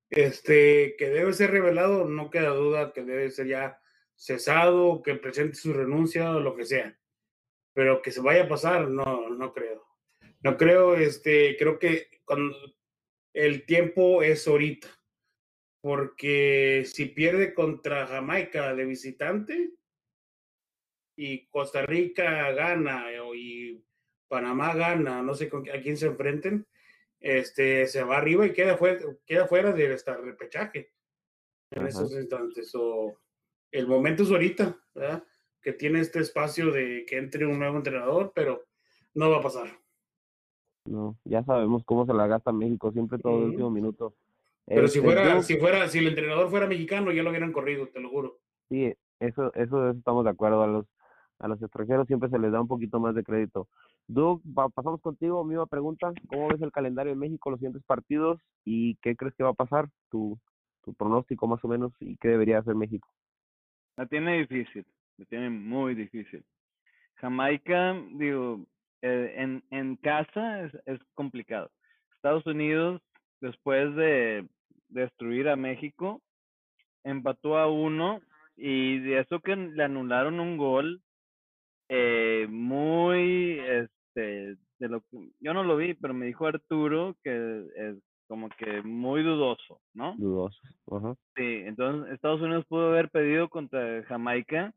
[0.09, 3.79] Este, que debe ser revelado, no queda duda que debe ser ya
[4.15, 6.97] cesado, que presente su renuncia o lo que sea.
[7.78, 9.86] Pero que se vaya a pasar, no, no creo.
[10.41, 12.55] No creo, este, creo que cuando
[13.34, 14.88] el tiempo es ahorita
[15.82, 19.73] porque si pierde contra Jamaica de visitante
[21.15, 23.05] y Costa Rica gana
[23.36, 23.86] y
[24.28, 26.67] Panamá gana, no sé a quién se enfrenten,
[27.19, 30.93] este, se va arriba y queda fuera, queda fuera de estar repechaje
[31.71, 32.71] en esos instantes.
[32.73, 33.17] O
[33.71, 35.23] el momento es ahorita, ¿verdad?
[35.61, 38.63] Que tiene este espacio de que entre un nuevo entrenador, pero
[39.13, 39.67] no va a pasar.
[40.85, 44.15] No, ya sabemos cómo se la gasta México, siempre todo el último minuto.
[44.65, 47.87] Pero si este, fuera, si fuera, si el entrenador fuera mexicano, ya lo hubieran corrido,
[47.87, 48.39] te lo juro.
[48.69, 50.61] Sí, eso, eso, estamos de acuerdo.
[50.61, 50.85] A los,
[51.39, 53.67] a los extranjeros siempre se les da un poquito más de crédito.
[54.07, 54.41] Doug,
[54.73, 56.11] pasamos contigo, misma pregunta.
[56.27, 59.53] ¿Cómo ves el calendario de México, los siguientes partidos y qué crees que va a
[59.53, 59.89] pasar?
[60.09, 60.37] Tu,
[60.83, 63.07] tu pronóstico más o menos y qué debería hacer México.
[63.97, 64.85] La tiene difícil,
[65.18, 66.43] la tiene muy difícil.
[67.15, 68.65] Jamaica, digo,
[69.01, 71.72] eh, en, en casa es, es complicado.
[72.15, 73.01] Estados Unidos,
[73.41, 74.47] después de
[74.89, 76.22] destruir a México,
[77.03, 78.22] empató a uno
[78.55, 81.01] y de eso que le anularon un gol
[81.89, 87.65] eh, muy, este, de lo que, yo no lo vi, pero me dijo Arturo que
[87.76, 87.95] es
[88.28, 90.15] como que muy dudoso, ¿no?
[90.18, 90.59] Dudoso,
[91.36, 94.74] Sí, entonces Estados Unidos pudo haber pedido contra Jamaica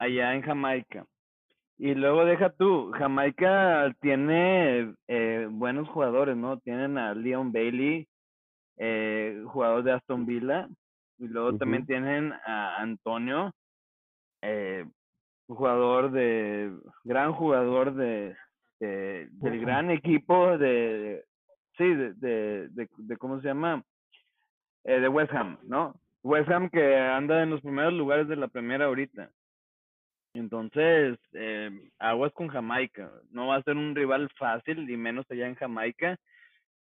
[0.00, 1.06] allá en Jamaica.
[1.78, 6.58] Y luego deja tú, Jamaica tiene eh, buenos jugadores, ¿no?
[6.58, 8.06] Tienen a Leon Bailey,
[8.76, 10.68] eh, jugador de Aston Villa,
[11.18, 13.52] y luego también tienen a Antonio,
[14.42, 14.84] eh,
[15.46, 16.72] jugador de,
[17.04, 18.36] gran jugador de,
[18.80, 21.24] del gran equipo de,
[21.76, 23.82] sí, de, de, de, ¿cómo se llama?
[24.84, 25.94] Eh, de West Ham, ¿no?
[26.22, 29.30] West Ham que anda en los primeros lugares de la primera ahorita.
[30.34, 33.10] Entonces, eh, aguas con Jamaica.
[33.30, 36.16] No va a ser un rival fácil, y menos allá en Jamaica.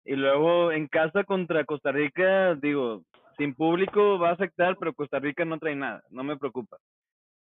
[0.05, 3.03] Y luego en casa contra Costa Rica, digo,
[3.37, 6.77] sin público va a afectar, pero Costa Rica no trae nada, no me preocupa.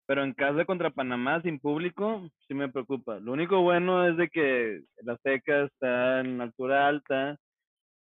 [0.06, 3.18] Pero en casa contra Panamá sin público, sí me preocupa.
[3.20, 7.36] Lo único bueno es de que la seca está en altura alta.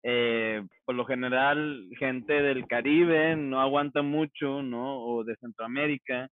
[0.04, 5.00] Eh, por lo general, gente del Caribe no aguanta mucho, ¿no?
[5.04, 6.28] O de Centroamérica,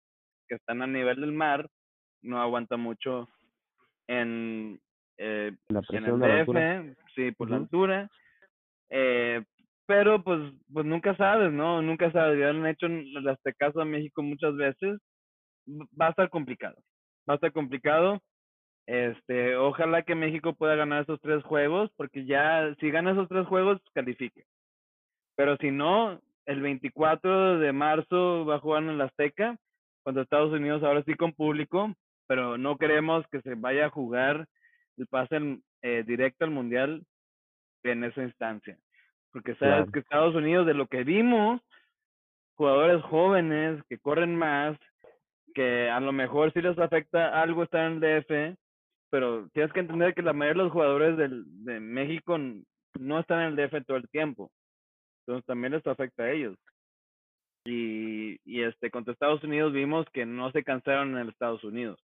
[0.52, 1.66] que están a nivel del mar,
[2.22, 3.30] no aguanta mucho
[4.06, 4.82] en,
[5.18, 8.10] eh, en el DF, sí, por la altura.
[8.90, 9.42] Eh,
[9.86, 10.42] pero pues,
[10.74, 11.82] pues nunca sabes, ¿no?
[11.82, 12.38] Nunca sabes.
[12.38, 15.00] Ya han hecho este caso a México muchas veces.
[15.70, 16.76] Va a estar complicado.
[17.30, 18.22] Va a estar complicado.
[18.88, 23.48] Este, ojalá que México pueda ganar esos tres juegos, porque ya si gana esos tres
[23.48, 24.44] juegos, califique.
[25.38, 29.58] Pero si no, el 24 de marzo va a jugar en la Azteca
[30.04, 31.94] contra Estados Unidos, ahora sí con público,
[32.28, 34.48] pero no queremos que se vaya a jugar
[34.98, 37.04] el pase eh, directo al Mundial
[37.84, 38.78] en esa instancia.
[39.32, 41.62] Porque sabes que Estados Unidos, de lo que vimos,
[42.56, 44.78] jugadores jóvenes que corren más,
[45.54, 48.58] que a lo mejor sí les afecta algo estar en el DF,
[49.10, 52.38] pero tienes que entender que la mayoría de los jugadores del, de México
[53.00, 54.52] no están en el DF todo el tiempo.
[55.22, 56.58] Entonces también esto afecta a ellos.
[57.66, 62.00] Y, y este contra Estados Unidos vimos que no se cansaron en el Estados Unidos.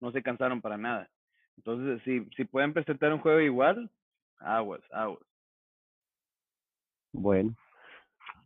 [0.00, 1.08] No se cansaron para nada.
[1.56, 3.90] Entonces, si, si pueden presentar un juego igual,
[4.38, 5.22] aguas, aguas.
[7.12, 7.54] Bueno.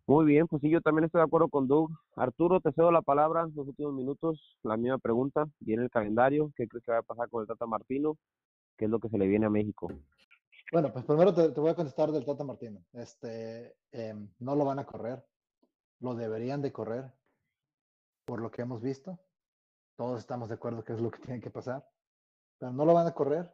[0.07, 1.91] Muy bien, pues sí, yo también estoy de acuerdo con Doug.
[2.15, 4.59] Arturo, te cedo la palabra los últimos minutos.
[4.63, 6.53] La misma pregunta, viene el calendario.
[6.57, 8.19] ¿Qué crees que va a pasar con el Tata Martino?
[8.77, 9.91] ¿Qué es lo que se le viene a México?
[10.73, 12.85] Bueno, pues primero te, te voy a contestar del Tata Martino.
[12.93, 15.25] Este, em, no lo van a correr.
[16.05, 17.11] Lo deberían de correr
[18.27, 19.19] por lo que hemos visto.
[19.97, 21.89] Todos estamos de acuerdo que es lo que tiene que pasar.
[22.59, 23.51] Pero no lo van a correr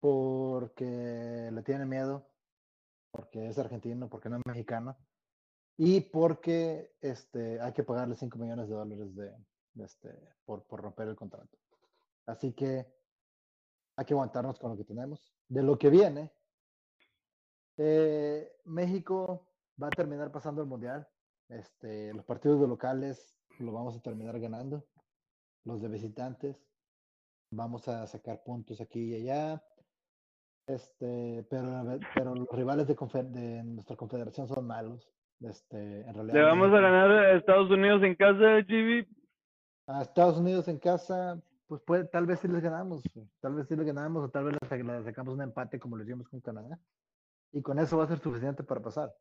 [0.00, 2.28] porque le tienen miedo,
[3.12, 4.96] porque es argentino, porque no es mexicano
[5.76, 9.36] y porque este, hay que pagarle 5 millones de dólares de,
[9.84, 10.10] este,
[10.44, 11.56] por, por romper el contrato.
[12.26, 12.84] Así que
[13.94, 15.32] hay que aguantarnos con lo que tenemos.
[15.48, 16.32] De lo que viene,
[17.76, 19.46] eh, México
[19.80, 21.06] va a terminar pasando el mundial.
[21.48, 24.84] Este, los partidos de locales lo vamos a terminar ganando.
[25.64, 26.56] Los de visitantes
[27.50, 29.62] vamos a sacar puntos aquí y allá.
[30.68, 35.08] Este, pero, pero los rivales de, confe- de nuestra confederación son malos.
[35.40, 39.06] Este, en realidad, Le vamos a ganar a Estados Unidos en casa, GB.
[39.86, 43.02] a Estados Unidos en casa, pues puede, tal vez sí les ganamos,
[43.40, 46.28] tal vez sí les ganamos o tal vez les sacamos un empate como lo hicimos
[46.28, 46.78] con Canadá.
[47.52, 49.14] Y con eso va a ser suficiente para pasar.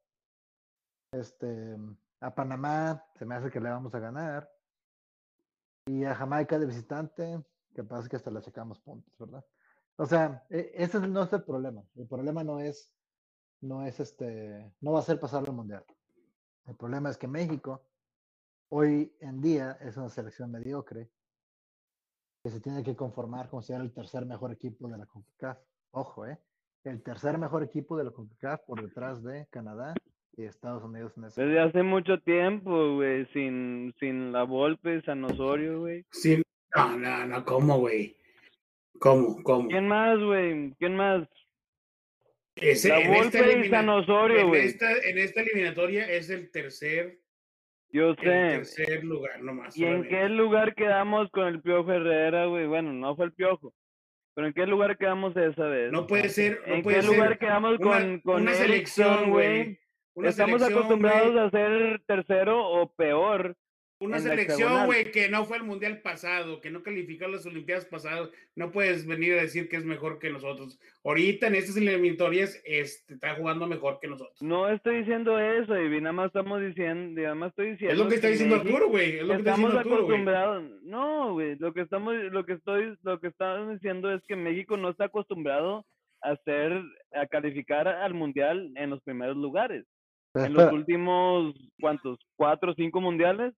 [1.12, 1.78] Este,
[2.20, 4.50] a Panamá se me hace que le vamos a ganar.
[5.88, 7.44] Y a Jamaica de visitante,
[7.74, 9.46] que pasa que hasta le sacamos puntos, ¿verdad?
[9.98, 11.84] O sea, e- ese es- no es el problema.
[11.96, 12.92] El problema no es,
[13.62, 15.86] no es este, no va a ser pasar al mundial.
[16.66, 17.86] El problema es que México
[18.70, 21.12] hoy en día es una selección mediocre
[22.44, 25.60] que se tiene que conformar con ser el tercer mejor equipo de la CONCACAF.
[25.92, 26.42] Ojo, ¿eh?
[26.84, 29.94] El tercer mejor equipo de la CONCACAF por detrás de Canadá
[30.38, 31.44] y Estados Unidos en ese.
[31.44, 36.06] Desde hace mucho tiempo, güey, sin, sin la Volpe, San Osorio, güey.
[36.12, 36.42] Sí,
[36.76, 38.18] no, no, no, ¿cómo, güey?
[39.00, 39.42] ¿Cómo?
[39.44, 39.70] ¿Cómo?
[39.70, 40.74] ¿Quién más, güey?
[40.80, 41.28] ¿Quién más?
[42.56, 44.62] Ese- La en Volpe y San Osorio, en güey.
[44.66, 47.20] esta, en esta eliminatoria es el tercer,
[47.92, 48.22] Yo sé.
[48.24, 49.76] tercer lugar nomás.
[49.78, 52.66] ¿Y en qué lugar quedamos con el Piojo Herrera, güey?
[52.68, 53.74] Bueno, no fue el Piojo.
[54.34, 55.92] Pero ¿en qué lugar quedamos esa vez?
[55.94, 59.30] No puede ser, no ¿En puede qué ser lugar quedamos una- con, con una selección,
[59.30, 59.80] güey.
[60.16, 63.56] Una Estamos acostumbrados a ser tercero o peor.
[63.98, 67.86] Una selección, güey, que no fue al mundial pasado, que no calificó a las Olimpiadas
[67.86, 68.30] pasadas.
[68.54, 70.78] No puedes venir a decir que es mejor que nosotros.
[71.04, 74.42] Ahorita en estas eliminatorias este, está jugando mejor que nosotros.
[74.42, 77.94] No estoy diciendo eso, y nada más estamos diciendo, nada más estoy diciendo.
[77.94, 79.18] es lo que está diciendo México- Arturo, güey.
[79.18, 82.54] Es lo que está Estamos diciendo Arturo, acostumbrados, no, güey, lo que estamos, lo que
[82.54, 85.86] estoy, lo que estamos diciendo es que México no está acostumbrado
[86.22, 86.82] a hacer,
[87.14, 89.86] a calificar al mundial en los primeros lugares.
[90.36, 92.20] Pero En los espera, últimos, ¿cuántos?
[92.36, 93.54] ¿Cuatro o cinco mundiales?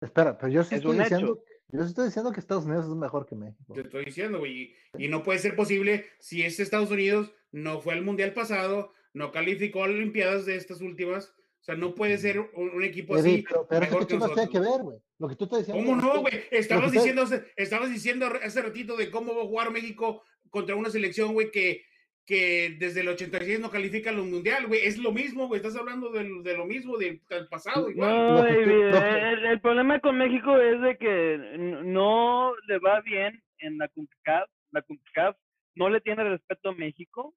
[0.00, 1.14] espera, pero yo sí es estoy un hecho.
[1.16, 3.72] diciendo, yo sí estoy diciendo que Estados Unidos es mejor que México.
[3.72, 4.74] Te estoy diciendo, güey.
[4.98, 8.92] Y, y no puede ser posible si este Estados Unidos no fue al mundial pasado,
[9.14, 11.30] no calificó a las Olimpiadas de estas últimas.
[11.60, 14.06] O sea, no puede ser un, un equipo Eddie, así pero, pero eso mejor qué
[14.06, 14.50] que tiene nosotros.
[14.50, 14.98] que ver, güey.
[15.18, 15.84] Lo que tú estás diciendo.
[15.84, 16.34] ¿Cómo no, que- güey?
[16.50, 17.24] Estabas que diciendo,
[17.56, 21.84] estabas diciendo hace ratito de cómo va a jugar México contra una selección, güey, que,
[22.28, 24.80] que desde el 86 no califica al mundial, güey.
[24.84, 25.60] Es lo mismo, güey.
[25.62, 28.10] Estás hablando del- de, lo mismo del, pasado, igual.
[28.14, 33.88] No, el, el problema con México es de que no le va bien en la
[33.88, 35.36] CONCACAF, la CONCACAF
[35.74, 37.34] no le tiene respeto a México,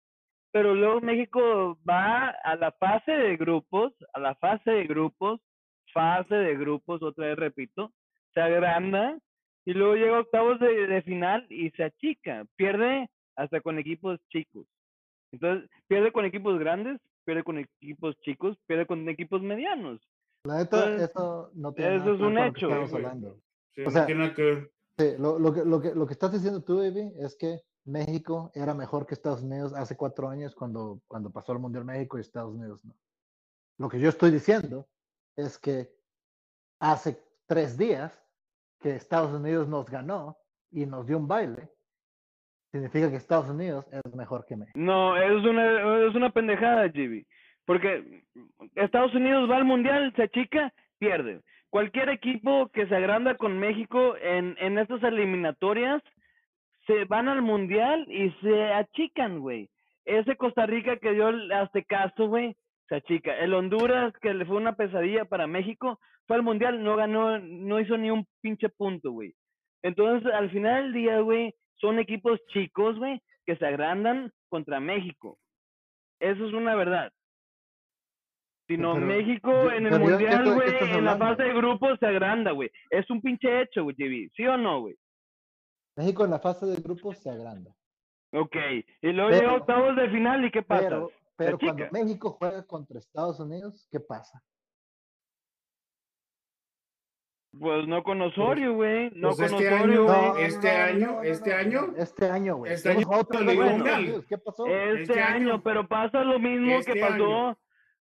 [0.52, 5.40] pero luego México va a la fase de grupos, a la fase de grupos,
[5.94, 7.94] fase de grupos, otra vez repito,
[8.34, 9.18] se agranda
[9.64, 14.20] y luego llega a octavos de, de final y se achica, pierde hasta con equipos
[14.30, 14.66] chicos.
[15.32, 20.02] Entonces, pierde con equipos grandes, pierde con equipos chicos, pierde con equipos medianos.
[20.44, 22.88] La neta, Entonces, eso no tiene eso nada es que ver un hecho.
[22.88, 23.06] Sí, güey.
[23.06, 23.40] hablando.
[23.74, 24.72] Sí, o no sea, tiene nada que ver.
[24.98, 28.52] Sí, lo, lo que, lo, que, lo que estás diciendo tú, Baby, es que México
[28.54, 32.22] era mejor que Estados Unidos hace cuatro años cuando, cuando pasó al Mundial México y
[32.22, 32.96] Estados Unidos no.
[33.78, 34.88] Lo que yo estoy diciendo
[35.36, 35.92] es que
[36.80, 38.22] hace tres días
[38.80, 40.38] que Estados Unidos nos ganó
[40.72, 41.72] y nos dio un baile,
[42.72, 44.80] significa que Estados Unidos es mejor que México.
[44.80, 47.26] No, es una, es una pendejada, Jimmy.
[47.66, 48.24] Porque
[48.76, 51.42] Estados Unidos va al mundial, se achica, pierde.
[51.70, 56.02] Cualquier equipo que se agranda con México en, en estas eliminatorias
[56.88, 59.70] se van al mundial y se achican, güey.
[60.06, 62.56] Ese Costa Rica que dio el Aztecaso, güey,
[62.90, 63.38] se achica.
[63.38, 67.80] El Honduras, que le fue una pesadilla para México, fue al mundial, no ganó, no
[67.80, 69.34] hizo ni un pinche punto, güey.
[69.84, 75.38] Entonces, al final del día, güey, son equipos chicos, güey, que se agrandan contra México.
[76.20, 77.12] Eso es una verdad.
[78.68, 81.54] Sino Pero, México yo- en el pero yo- ¿qué mundial, güey, en la fase de
[81.54, 82.70] grupos se agranda, güey.
[82.90, 84.30] Es un pinche hecho, güey, JB.
[84.36, 84.96] ¿Sí o no, güey?
[85.98, 87.72] México en la fase de grupos se agranda.
[88.34, 88.56] Ok.
[89.02, 90.84] Y luego Pero- llega octavos de final y ¿qué pasa?
[90.88, 91.86] Pero, pero cuando.
[91.92, 94.42] México juega contra Estados Unidos, ¿qué pasa?
[97.60, 99.10] Pues no con Osorio, güey.
[99.14, 100.46] No pues con este Osorio, año- güey.
[100.46, 102.74] este año- este año- Este año, güey.
[102.74, 103.00] este año.
[103.02, 105.62] Este, Este año, año.
[105.64, 107.58] pero pasa lo mismo Este que pasó,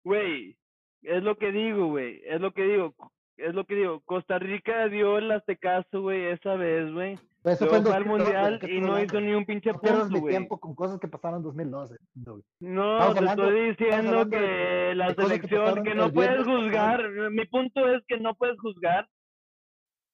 [0.03, 0.57] güey.
[1.03, 2.21] Es lo que digo, güey.
[2.25, 2.93] Es lo que digo.
[3.37, 4.01] Es lo que digo.
[4.01, 7.13] Costa Rica dio el aztecazo, güey, esa vez, güey.
[7.45, 10.33] Eso fue 2012, mundial ¿qué y no hizo ni un pinche No punto, güey.
[10.33, 11.95] tiempo con cosas que pasaron en 2012.
[12.15, 12.43] dude.
[12.59, 15.97] No, Estamos te hablando- estoy diciendo de- que la de cosas que selección, que el
[15.97, 17.09] no puedes viernes juzgar.
[17.31, 19.07] Mi punto es que no puedes juzgar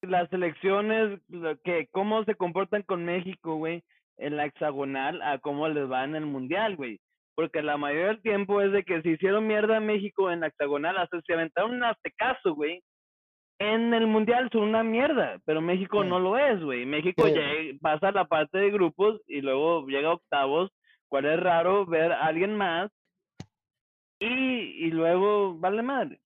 [0.07, 1.19] las selecciones,
[1.63, 3.83] que cómo se comportan con México, güey,
[4.17, 6.99] en la hexagonal a cómo les va en el mundial, güey.
[7.35, 10.47] Porque la mayoría del tiempo es de que se hicieron mierda a México en la
[10.47, 12.81] hexagonal, hasta se aventaron un aztecaso, güey.
[13.59, 16.09] En el mundial son una mierda, pero México Sí.
[16.09, 16.85] no lo es, güey.
[16.85, 17.33] México Sí.
[17.33, 20.71] llega- pasa la parte de grupos y luego llega a octavos,
[21.07, 22.91] cual es raro ver a alguien más
[24.19, 24.25] y,
[24.85, 26.19] y luego vale madre.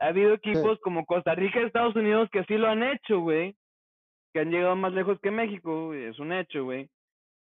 [0.00, 3.56] Ha habido equipos como Costa Rica y Estados Unidos que sí lo han hecho, güey.
[4.32, 6.88] Que han llegado más lejos que México, es un hecho, güey.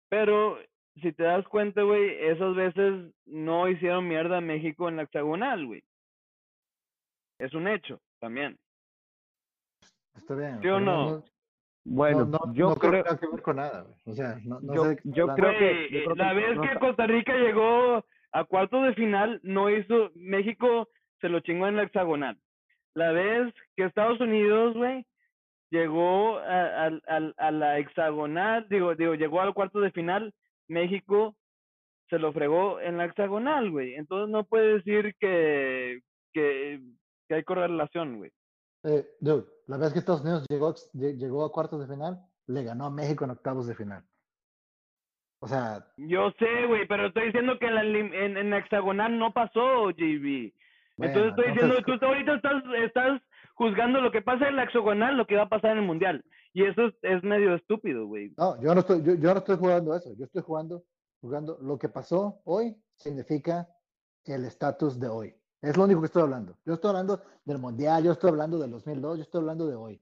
[0.09, 0.59] Pero
[1.03, 5.67] si te das cuenta, güey, esas veces no hicieron mierda a México en la hexagonal,
[5.67, 5.83] güey.
[7.39, 8.57] Es un hecho también.
[10.17, 10.61] Está bien.
[10.63, 11.23] ¿Sí o no?
[11.85, 13.95] Bueno, no, no, yo no creo creo, que ver con nada, güey.
[14.07, 16.59] O sea, no, no Yo- sé yo creo que- Güey, yo creo que la vez
[16.61, 20.89] que Costa Rica llegó a cuartos de final, no hizo, México
[21.21, 22.39] se lo chingó en la hexagonal.
[22.95, 25.07] La vez que Estados Unidos, güey,
[25.71, 30.33] llegó a, a- a- a la hexagonal, digo, digo, llegó al cuarto de final,
[30.69, 31.37] México
[32.09, 33.95] se lo fregó en la hexagonal, güey.
[33.95, 36.01] Entonces no puede decir que,
[36.33, 36.81] que,
[37.29, 38.31] que hay correlación, güey.
[38.85, 42.63] Eh, dude, la vez que Estados Unidos llegó, lle- llegó a cuartos de final, le
[42.65, 44.03] ganó a México en octavos de final.
[45.41, 49.19] O sea, Yo sé, güey, pero estoy diciendo que en la, en, en la hexagonal
[49.19, 50.53] no pasó, JB.
[50.99, 53.23] Bueno, Entonces estoy diciendo, entonces, tú ahorita estás, estás
[53.55, 56.25] juzgando lo que pasa en la hexagonal, lo que va a pasar en el mundial.
[56.53, 58.35] Y eso es, es medio estúpido, güey.
[58.37, 60.13] No, yo no estoy, yo, yo no estoy jugando eso.
[60.19, 60.85] Yo estoy jugando,
[61.21, 63.67] jugando lo que pasó hoy significa
[64.35, 65.35] el estatus de hoy.
[65.61, 66.57] Es lo único que estoy hablando.
[66.65, 70.01] Yo estoy hablando del mundial, yo estoy hablando del 2002, yo estoy hablando de hoy.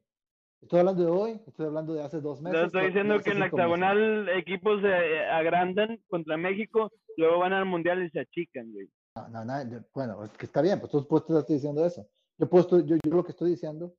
[0.60, 2.60] Estoy hablando de hoy, estoy hablando de hace dos meses.
[2.60, 3.58] Yo estoy diciendo que en la meses.
[3.58, 8.88] hexagonal equipos se agrandan contra México, luego van al mundial y se achican, güey.
[9.30, 12.06] No, no, yo- bueno, es que está bien, pues tú, pues, tú estás diciendo eso.
[12.38, 13.94] Yo, pues, tú- yo, yo lo que estoy diciendo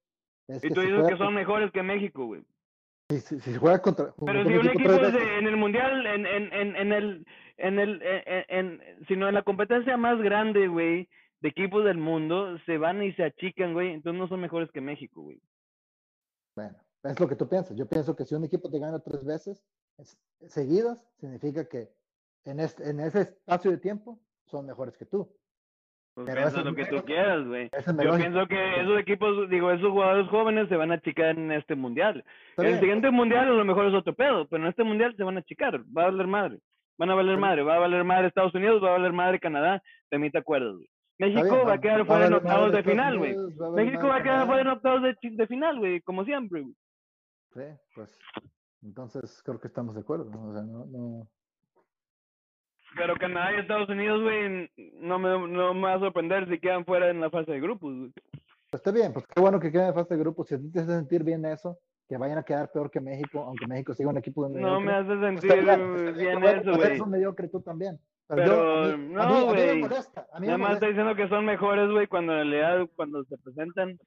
[0.47, 2.43] es Y que tú dices que son mejores que México, güey.
[3.09, 6.25] si, si- si juega contra, Pero si un equipo de- veces, en el mundial, en,
[6.25, 7.25] en, en, en el,
[7.57, 11.09] en el, en, en- sino en la competencia más grande, güey,
[11.41, 14.81] de equipos del mundo, se van y se achican, güey, entonces no son mejores que
[14.81, 15.39] México, güey.
[16.55, 17.75] Bueno, es lo que tú piensas.
[17.77, 19.63] Yo pienso que si un equipo te gana tres veces
[19.97, 21.89] es- seguidas, significa que
[22.45, 24.19] en, este, en ese espacio de tiempo
[24.49, 25.29] son mejores que tú.
[26.15, 27.69] Pues piensa lo que tú quieras, güey.
[28.03, 31.75] Yo pienso que esos equipos, digo, esos jugadores jóvenes se van a achicar en este
[31.75, 32.25] mundial.
[32.49, 35.23] Está el siguiente mundial a lo mejor es otro pedo, pero en este mundial se
[35.23, 36.59] van a achicar, va a valer madre.
[36.97, 39.83] Van a valer madre, va a valer madre Estados Unidos, va a valer madre Canadá,
[40.09, 40.89] de mí te acuerdas, güey.
[41.19, 43.35] México bien, va a quedar fuera en octavos de final, güey.
[43.75, 46.75] México va a quedar fuera en octavos de final, güey, como siempre, güey.
[47.53, 47.61] Sí,
[47.93, 48.17] pues
[48.83, 50.29] entonces creo que estamos de acuerdo.
[50.29, 50.49] ¿no?
[50.49, 51.27] O sea, no, no.
[52.97, 54.69] Pero Canadá y Estados Unidos, güey,
[54.99, 57.95] no me, no me va a sorprender si quedan fuera en la fase de grupos,
[57.95, 58.11] güey.
[58.69, 60.43] Pues está bien, pues qué bueno que queden en fase de grupo.
[60.43, 61.79] Si a ti te hace sentir bien eso,
[62.09, 64.93] que vayan a quedar peor que México, aunque México siga un equipo de No me
[64.93, 66.87] hace pues sentir está bien, pues está bien eso, pues güey.
[66.87, 67.99] eres un mediocre tú también.
[68.27, 69.81] Pero, Pero, yo, mí, no, güey.
[70.41, 73.97] Nada más está diciendo que son mejores, güey, cuando en realidad, cuando se presentan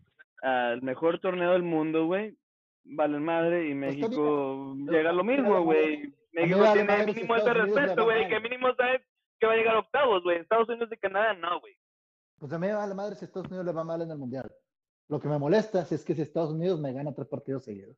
[0.43, 2.37] al mejor torneo del mundo, güey,
[2.85, 6.13] valen madre y México llega a lo mismo, güey.
[6.33, 9.05] México vale tiene mínimo ese respeto, va güey, que mínimo sabe
[9.39, 10.39] que va a llegar a octavos, güey.
[10.39, 11.75] Estados Unidos y Canadá, no, güey.
[12.39, 14.51] Pues a mí me vale madre si Estados Unidos le va mal en el mundial.
[15.09, 17.97] Lo que me molesta es que si Estados Unidos me gana tres partidos seguidos.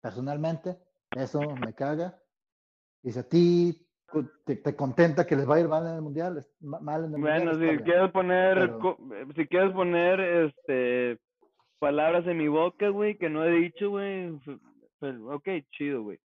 [0.00, 0.78] Personalmente,
[1.10, 2.18] eso me caga.
[3.02, 3.86] Y si a ti
[4.44, 7.18] te, te contenta que les va a ir mal en el mundial, mal en el
[7.18, 7.44] mundial.
[7.44, 8.98] Bueno, está si quieres poner, Pero-
[9.34, 11.18] si quieres poner, este,
[11.78, 14.32] palabras en mi boca, güey, que no he dicho, güey,
[15.00, 16.18] pues, ok, chido, güey.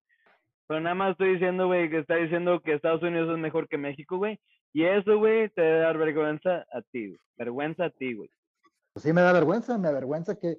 [0.68, 3.78] Pero nada más estoy diciendo, güey, que está diciendo que Estados Unidos es mejor que
[3.78, 4.38] México, güey.
[4.72, 7.20] Y eso, güey, te debe dar vergüenza a ti, güey.
[7.38, 8.30] Vergüenza a ti, güey.
[8.92, 10.58] Pues sí me da vergüenza, me avergüenza que,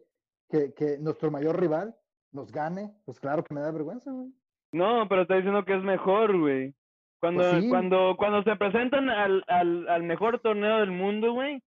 [0.49, 1.95] que, que nuestro mayor rival
[2.31, 2.91] nos gane.
[3.05, 4.33] Pues claro que me da vergüenza, güey.
[4.71, 6.73] No, pero está diciendo que es mejor, güey.
[7.19, 7.69] Cuando, Pues sí.
[7.69, 11.61] cuando, cuando se presentan al, al, al mejor torneo del mundo, güey,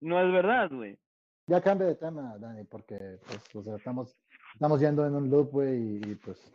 [0.00, 0.96] no es verdad, güey.
[1.46, 4.16] Ya cambia de tema, Dani, porque pues, o sea, estamos,
[4.54, 6.54] estamos yendo en un loop, güey, y, y, pues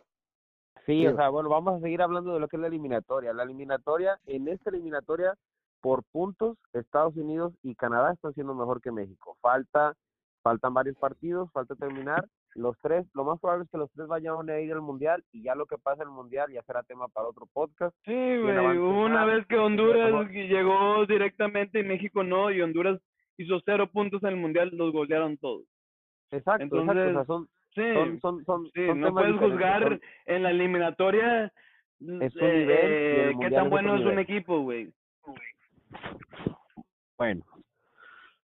[0.86, 1.06] Sí, Sí.
[1.06, 3.32] o sea, bueno, vamos a seguir hablando de lo que es la eliminatoria.
[3.32, 5.34] La eliminatoria, en esta eliminatoria,
[5.80, 9.36] por puntos, Estados Unidos y Canadá están siendo mejor que México.
[9.40, 9.94] Falta,
[10.42, 12.26] faltan varios partidos, falta terminar.
[12.54, 15.42] Los tres, lo más probable es que los tres vayan a ir al Mundial y
[15.42, 17.94] ya lo que pasa en el Mundial ya será tema para otro podcast.
[18.04, 23.00] Sí, güey, una vez que Honduras llegó directamente y México no, y Honduras
[23.36, 25.62] hizo cero puntos en el Mundial, los golearon todos.
[26.32, 26.80] Exacto, exacto.
[26.80, 30.50] O sea, Entonces, son, Sí, son, son, son, sí, son no puedes juzgar en la
[30.50, 31.52] eliminatoria Es
[32.00, 34.18] un eh, nivel y el eh, qué tan bueno es un nivel.
[34.18, 34.92] equipo, güey.
[37.16, 37.44] Bueno,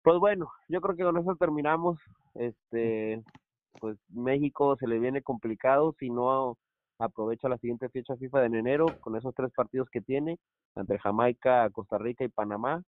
[0.02, 1.98] pues bueno, yo creo que con eso terminamos.
[2.34, 3.22] Este,
[3.80, 6.58] pues México se le viene complicado si no
[6.98, 10.38] aprovecha la siguiente fecha FIFA de en enero con esos tres partidos que tiene
[10.76, 12.82] entre Jamaica, Costa Rica y Panamá.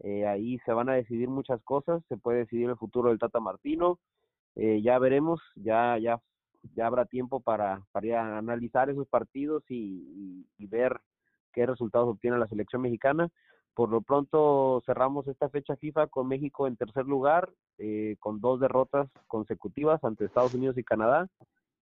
[0.00, 3.40] Eh, ahí se van a decidir muchas cosas, se puede decidir el futuro del Tata
[3.40, 3.98] Martino.
[4.56, 6.20] Eh, ya veremos, ya ya
[6.74, 10.98] ya habrá tiempo para, para analizar esos partidos y ver
[11.52, 13.30] qué resultados obtiene la selección mexicana.
[13.74, 18.60] Por lo pronto cerramos esta fecha FIFA con México en tercer lugar, eh, con dos
[18.60, 21.26] derrotas consecutivas ante Estados Unidos y Canadá.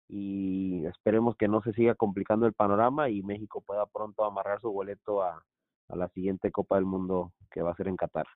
[0.08, 4.70] Y esperemos que no se siga complicando el panorama y México pueda pronto amarrar su
[4.70, 5.42] boleto a,
[5.88, 8.26] a la siguiente Copa del Mundo que va a ser en Qatar.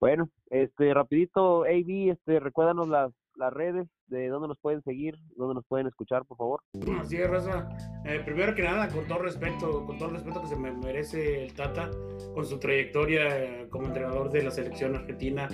[0.00, 5.54] Bueno, este rapidito, AB, este, recuérdanos las, las redes de dónde nos pueden seguir, dónde
[5.54, 6.60] nos pueden escuchar, por favor.
[7.00, 7.68] Así es, Raza.
[8.04, 11.44] Eh, primero que nada, con todo respeto, con todo el respeto que se me merece
[11.44, 11.90] el Tata,
[12.34, 15.48] con su trayectoria eh, como entrenador de la selección argentina,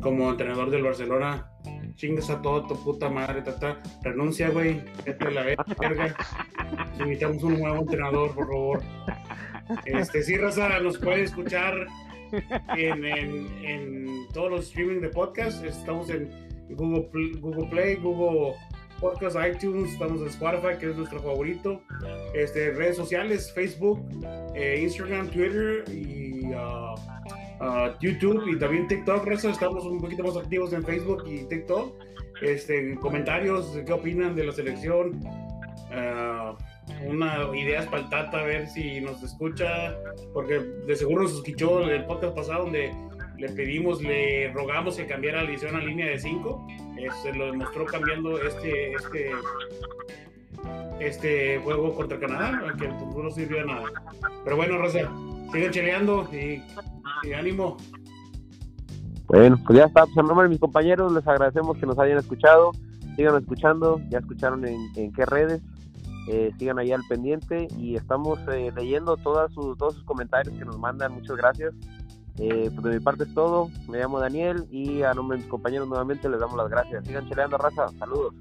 [0.00, 1.50] como entrenador del Barcelona.
[1.96, 3.82] Chingas a todo tu puta madre, Tata.
[4.02, 4.82] Renuncia, güey.
[5.04, 5.64] Vete la verga.
[6.98, 8.82] Necesitamos un nuevo entrenador, por favor.
[9.84, 11.86] Este, sí, Raza, nos puede escuchar
[12.76, 15.64] en, en- en todos los streaming de podcast.
[15.64, 16.30] Estamos en
[16.74, 18.54] Google, Pl- Google Play, Google
[19.00, 21.80] Podcast, iTunes, estamos en Spotify, que es nuestro favorito.
[22.34, 24.00] Este, redes sociales, Facebook,
[24.54, 26.94] eh, Instagram, Twitter y ah,
[27.60, 29.24] ah, YouTube y también TikTok.
[29.24, 31.94] Raza, estamos un poquito más activos en Facebook y TikTok.
[32.42, 35.20] Este, comentarios, ¿qué opinan de la selección?
[35.92, 36.56] Ah,
[37.06, 39.94] una ideas para el Tata, a ver si nos escucha,
[40.32, 42.92] porque de seguro nos escuchó el podcast pasado donde
[43.38, 46.66] le pedimos, le rogamos que cambiara la edición a línea de 5.
[47.22, 49.30] Se lo demostró cambiando este, este,
[50.98, 53.84] este juego contra Canadá, que no sirvió de nada.
[54.44, 55.10] Pero bueno, Rosa,
[55.52, 56.62] sigan cheleando y,
[57.22, 57.76] y ánimo.
[59.28, 60.04] Bueno, pues ya está.
[60.04, 62.72] Pues en nombre de mis compañeros les agradecemos que nos hayan escuchado.
[63.14, 65.62] Sigan escuchando, ya escucharon en, en qué redes.
[66.30, 70.64] Eh, sigan ahí al pendiente y estamos eh, leyendo todas sus, todos sus comentarios que
[70.64, 71.12] nos mandan.
[71.12, 71.72] Muchas gracias.
[72.38, 73.70] Eh, pues de mi parte es todo.
[73.88, 77.04] Me llamo Daniel y a nombre de compañeros nuevamente les damos las gracias.
[77.06, 77.88] Sigan cheleando, raza.
[77.98, 78.34] Saludos.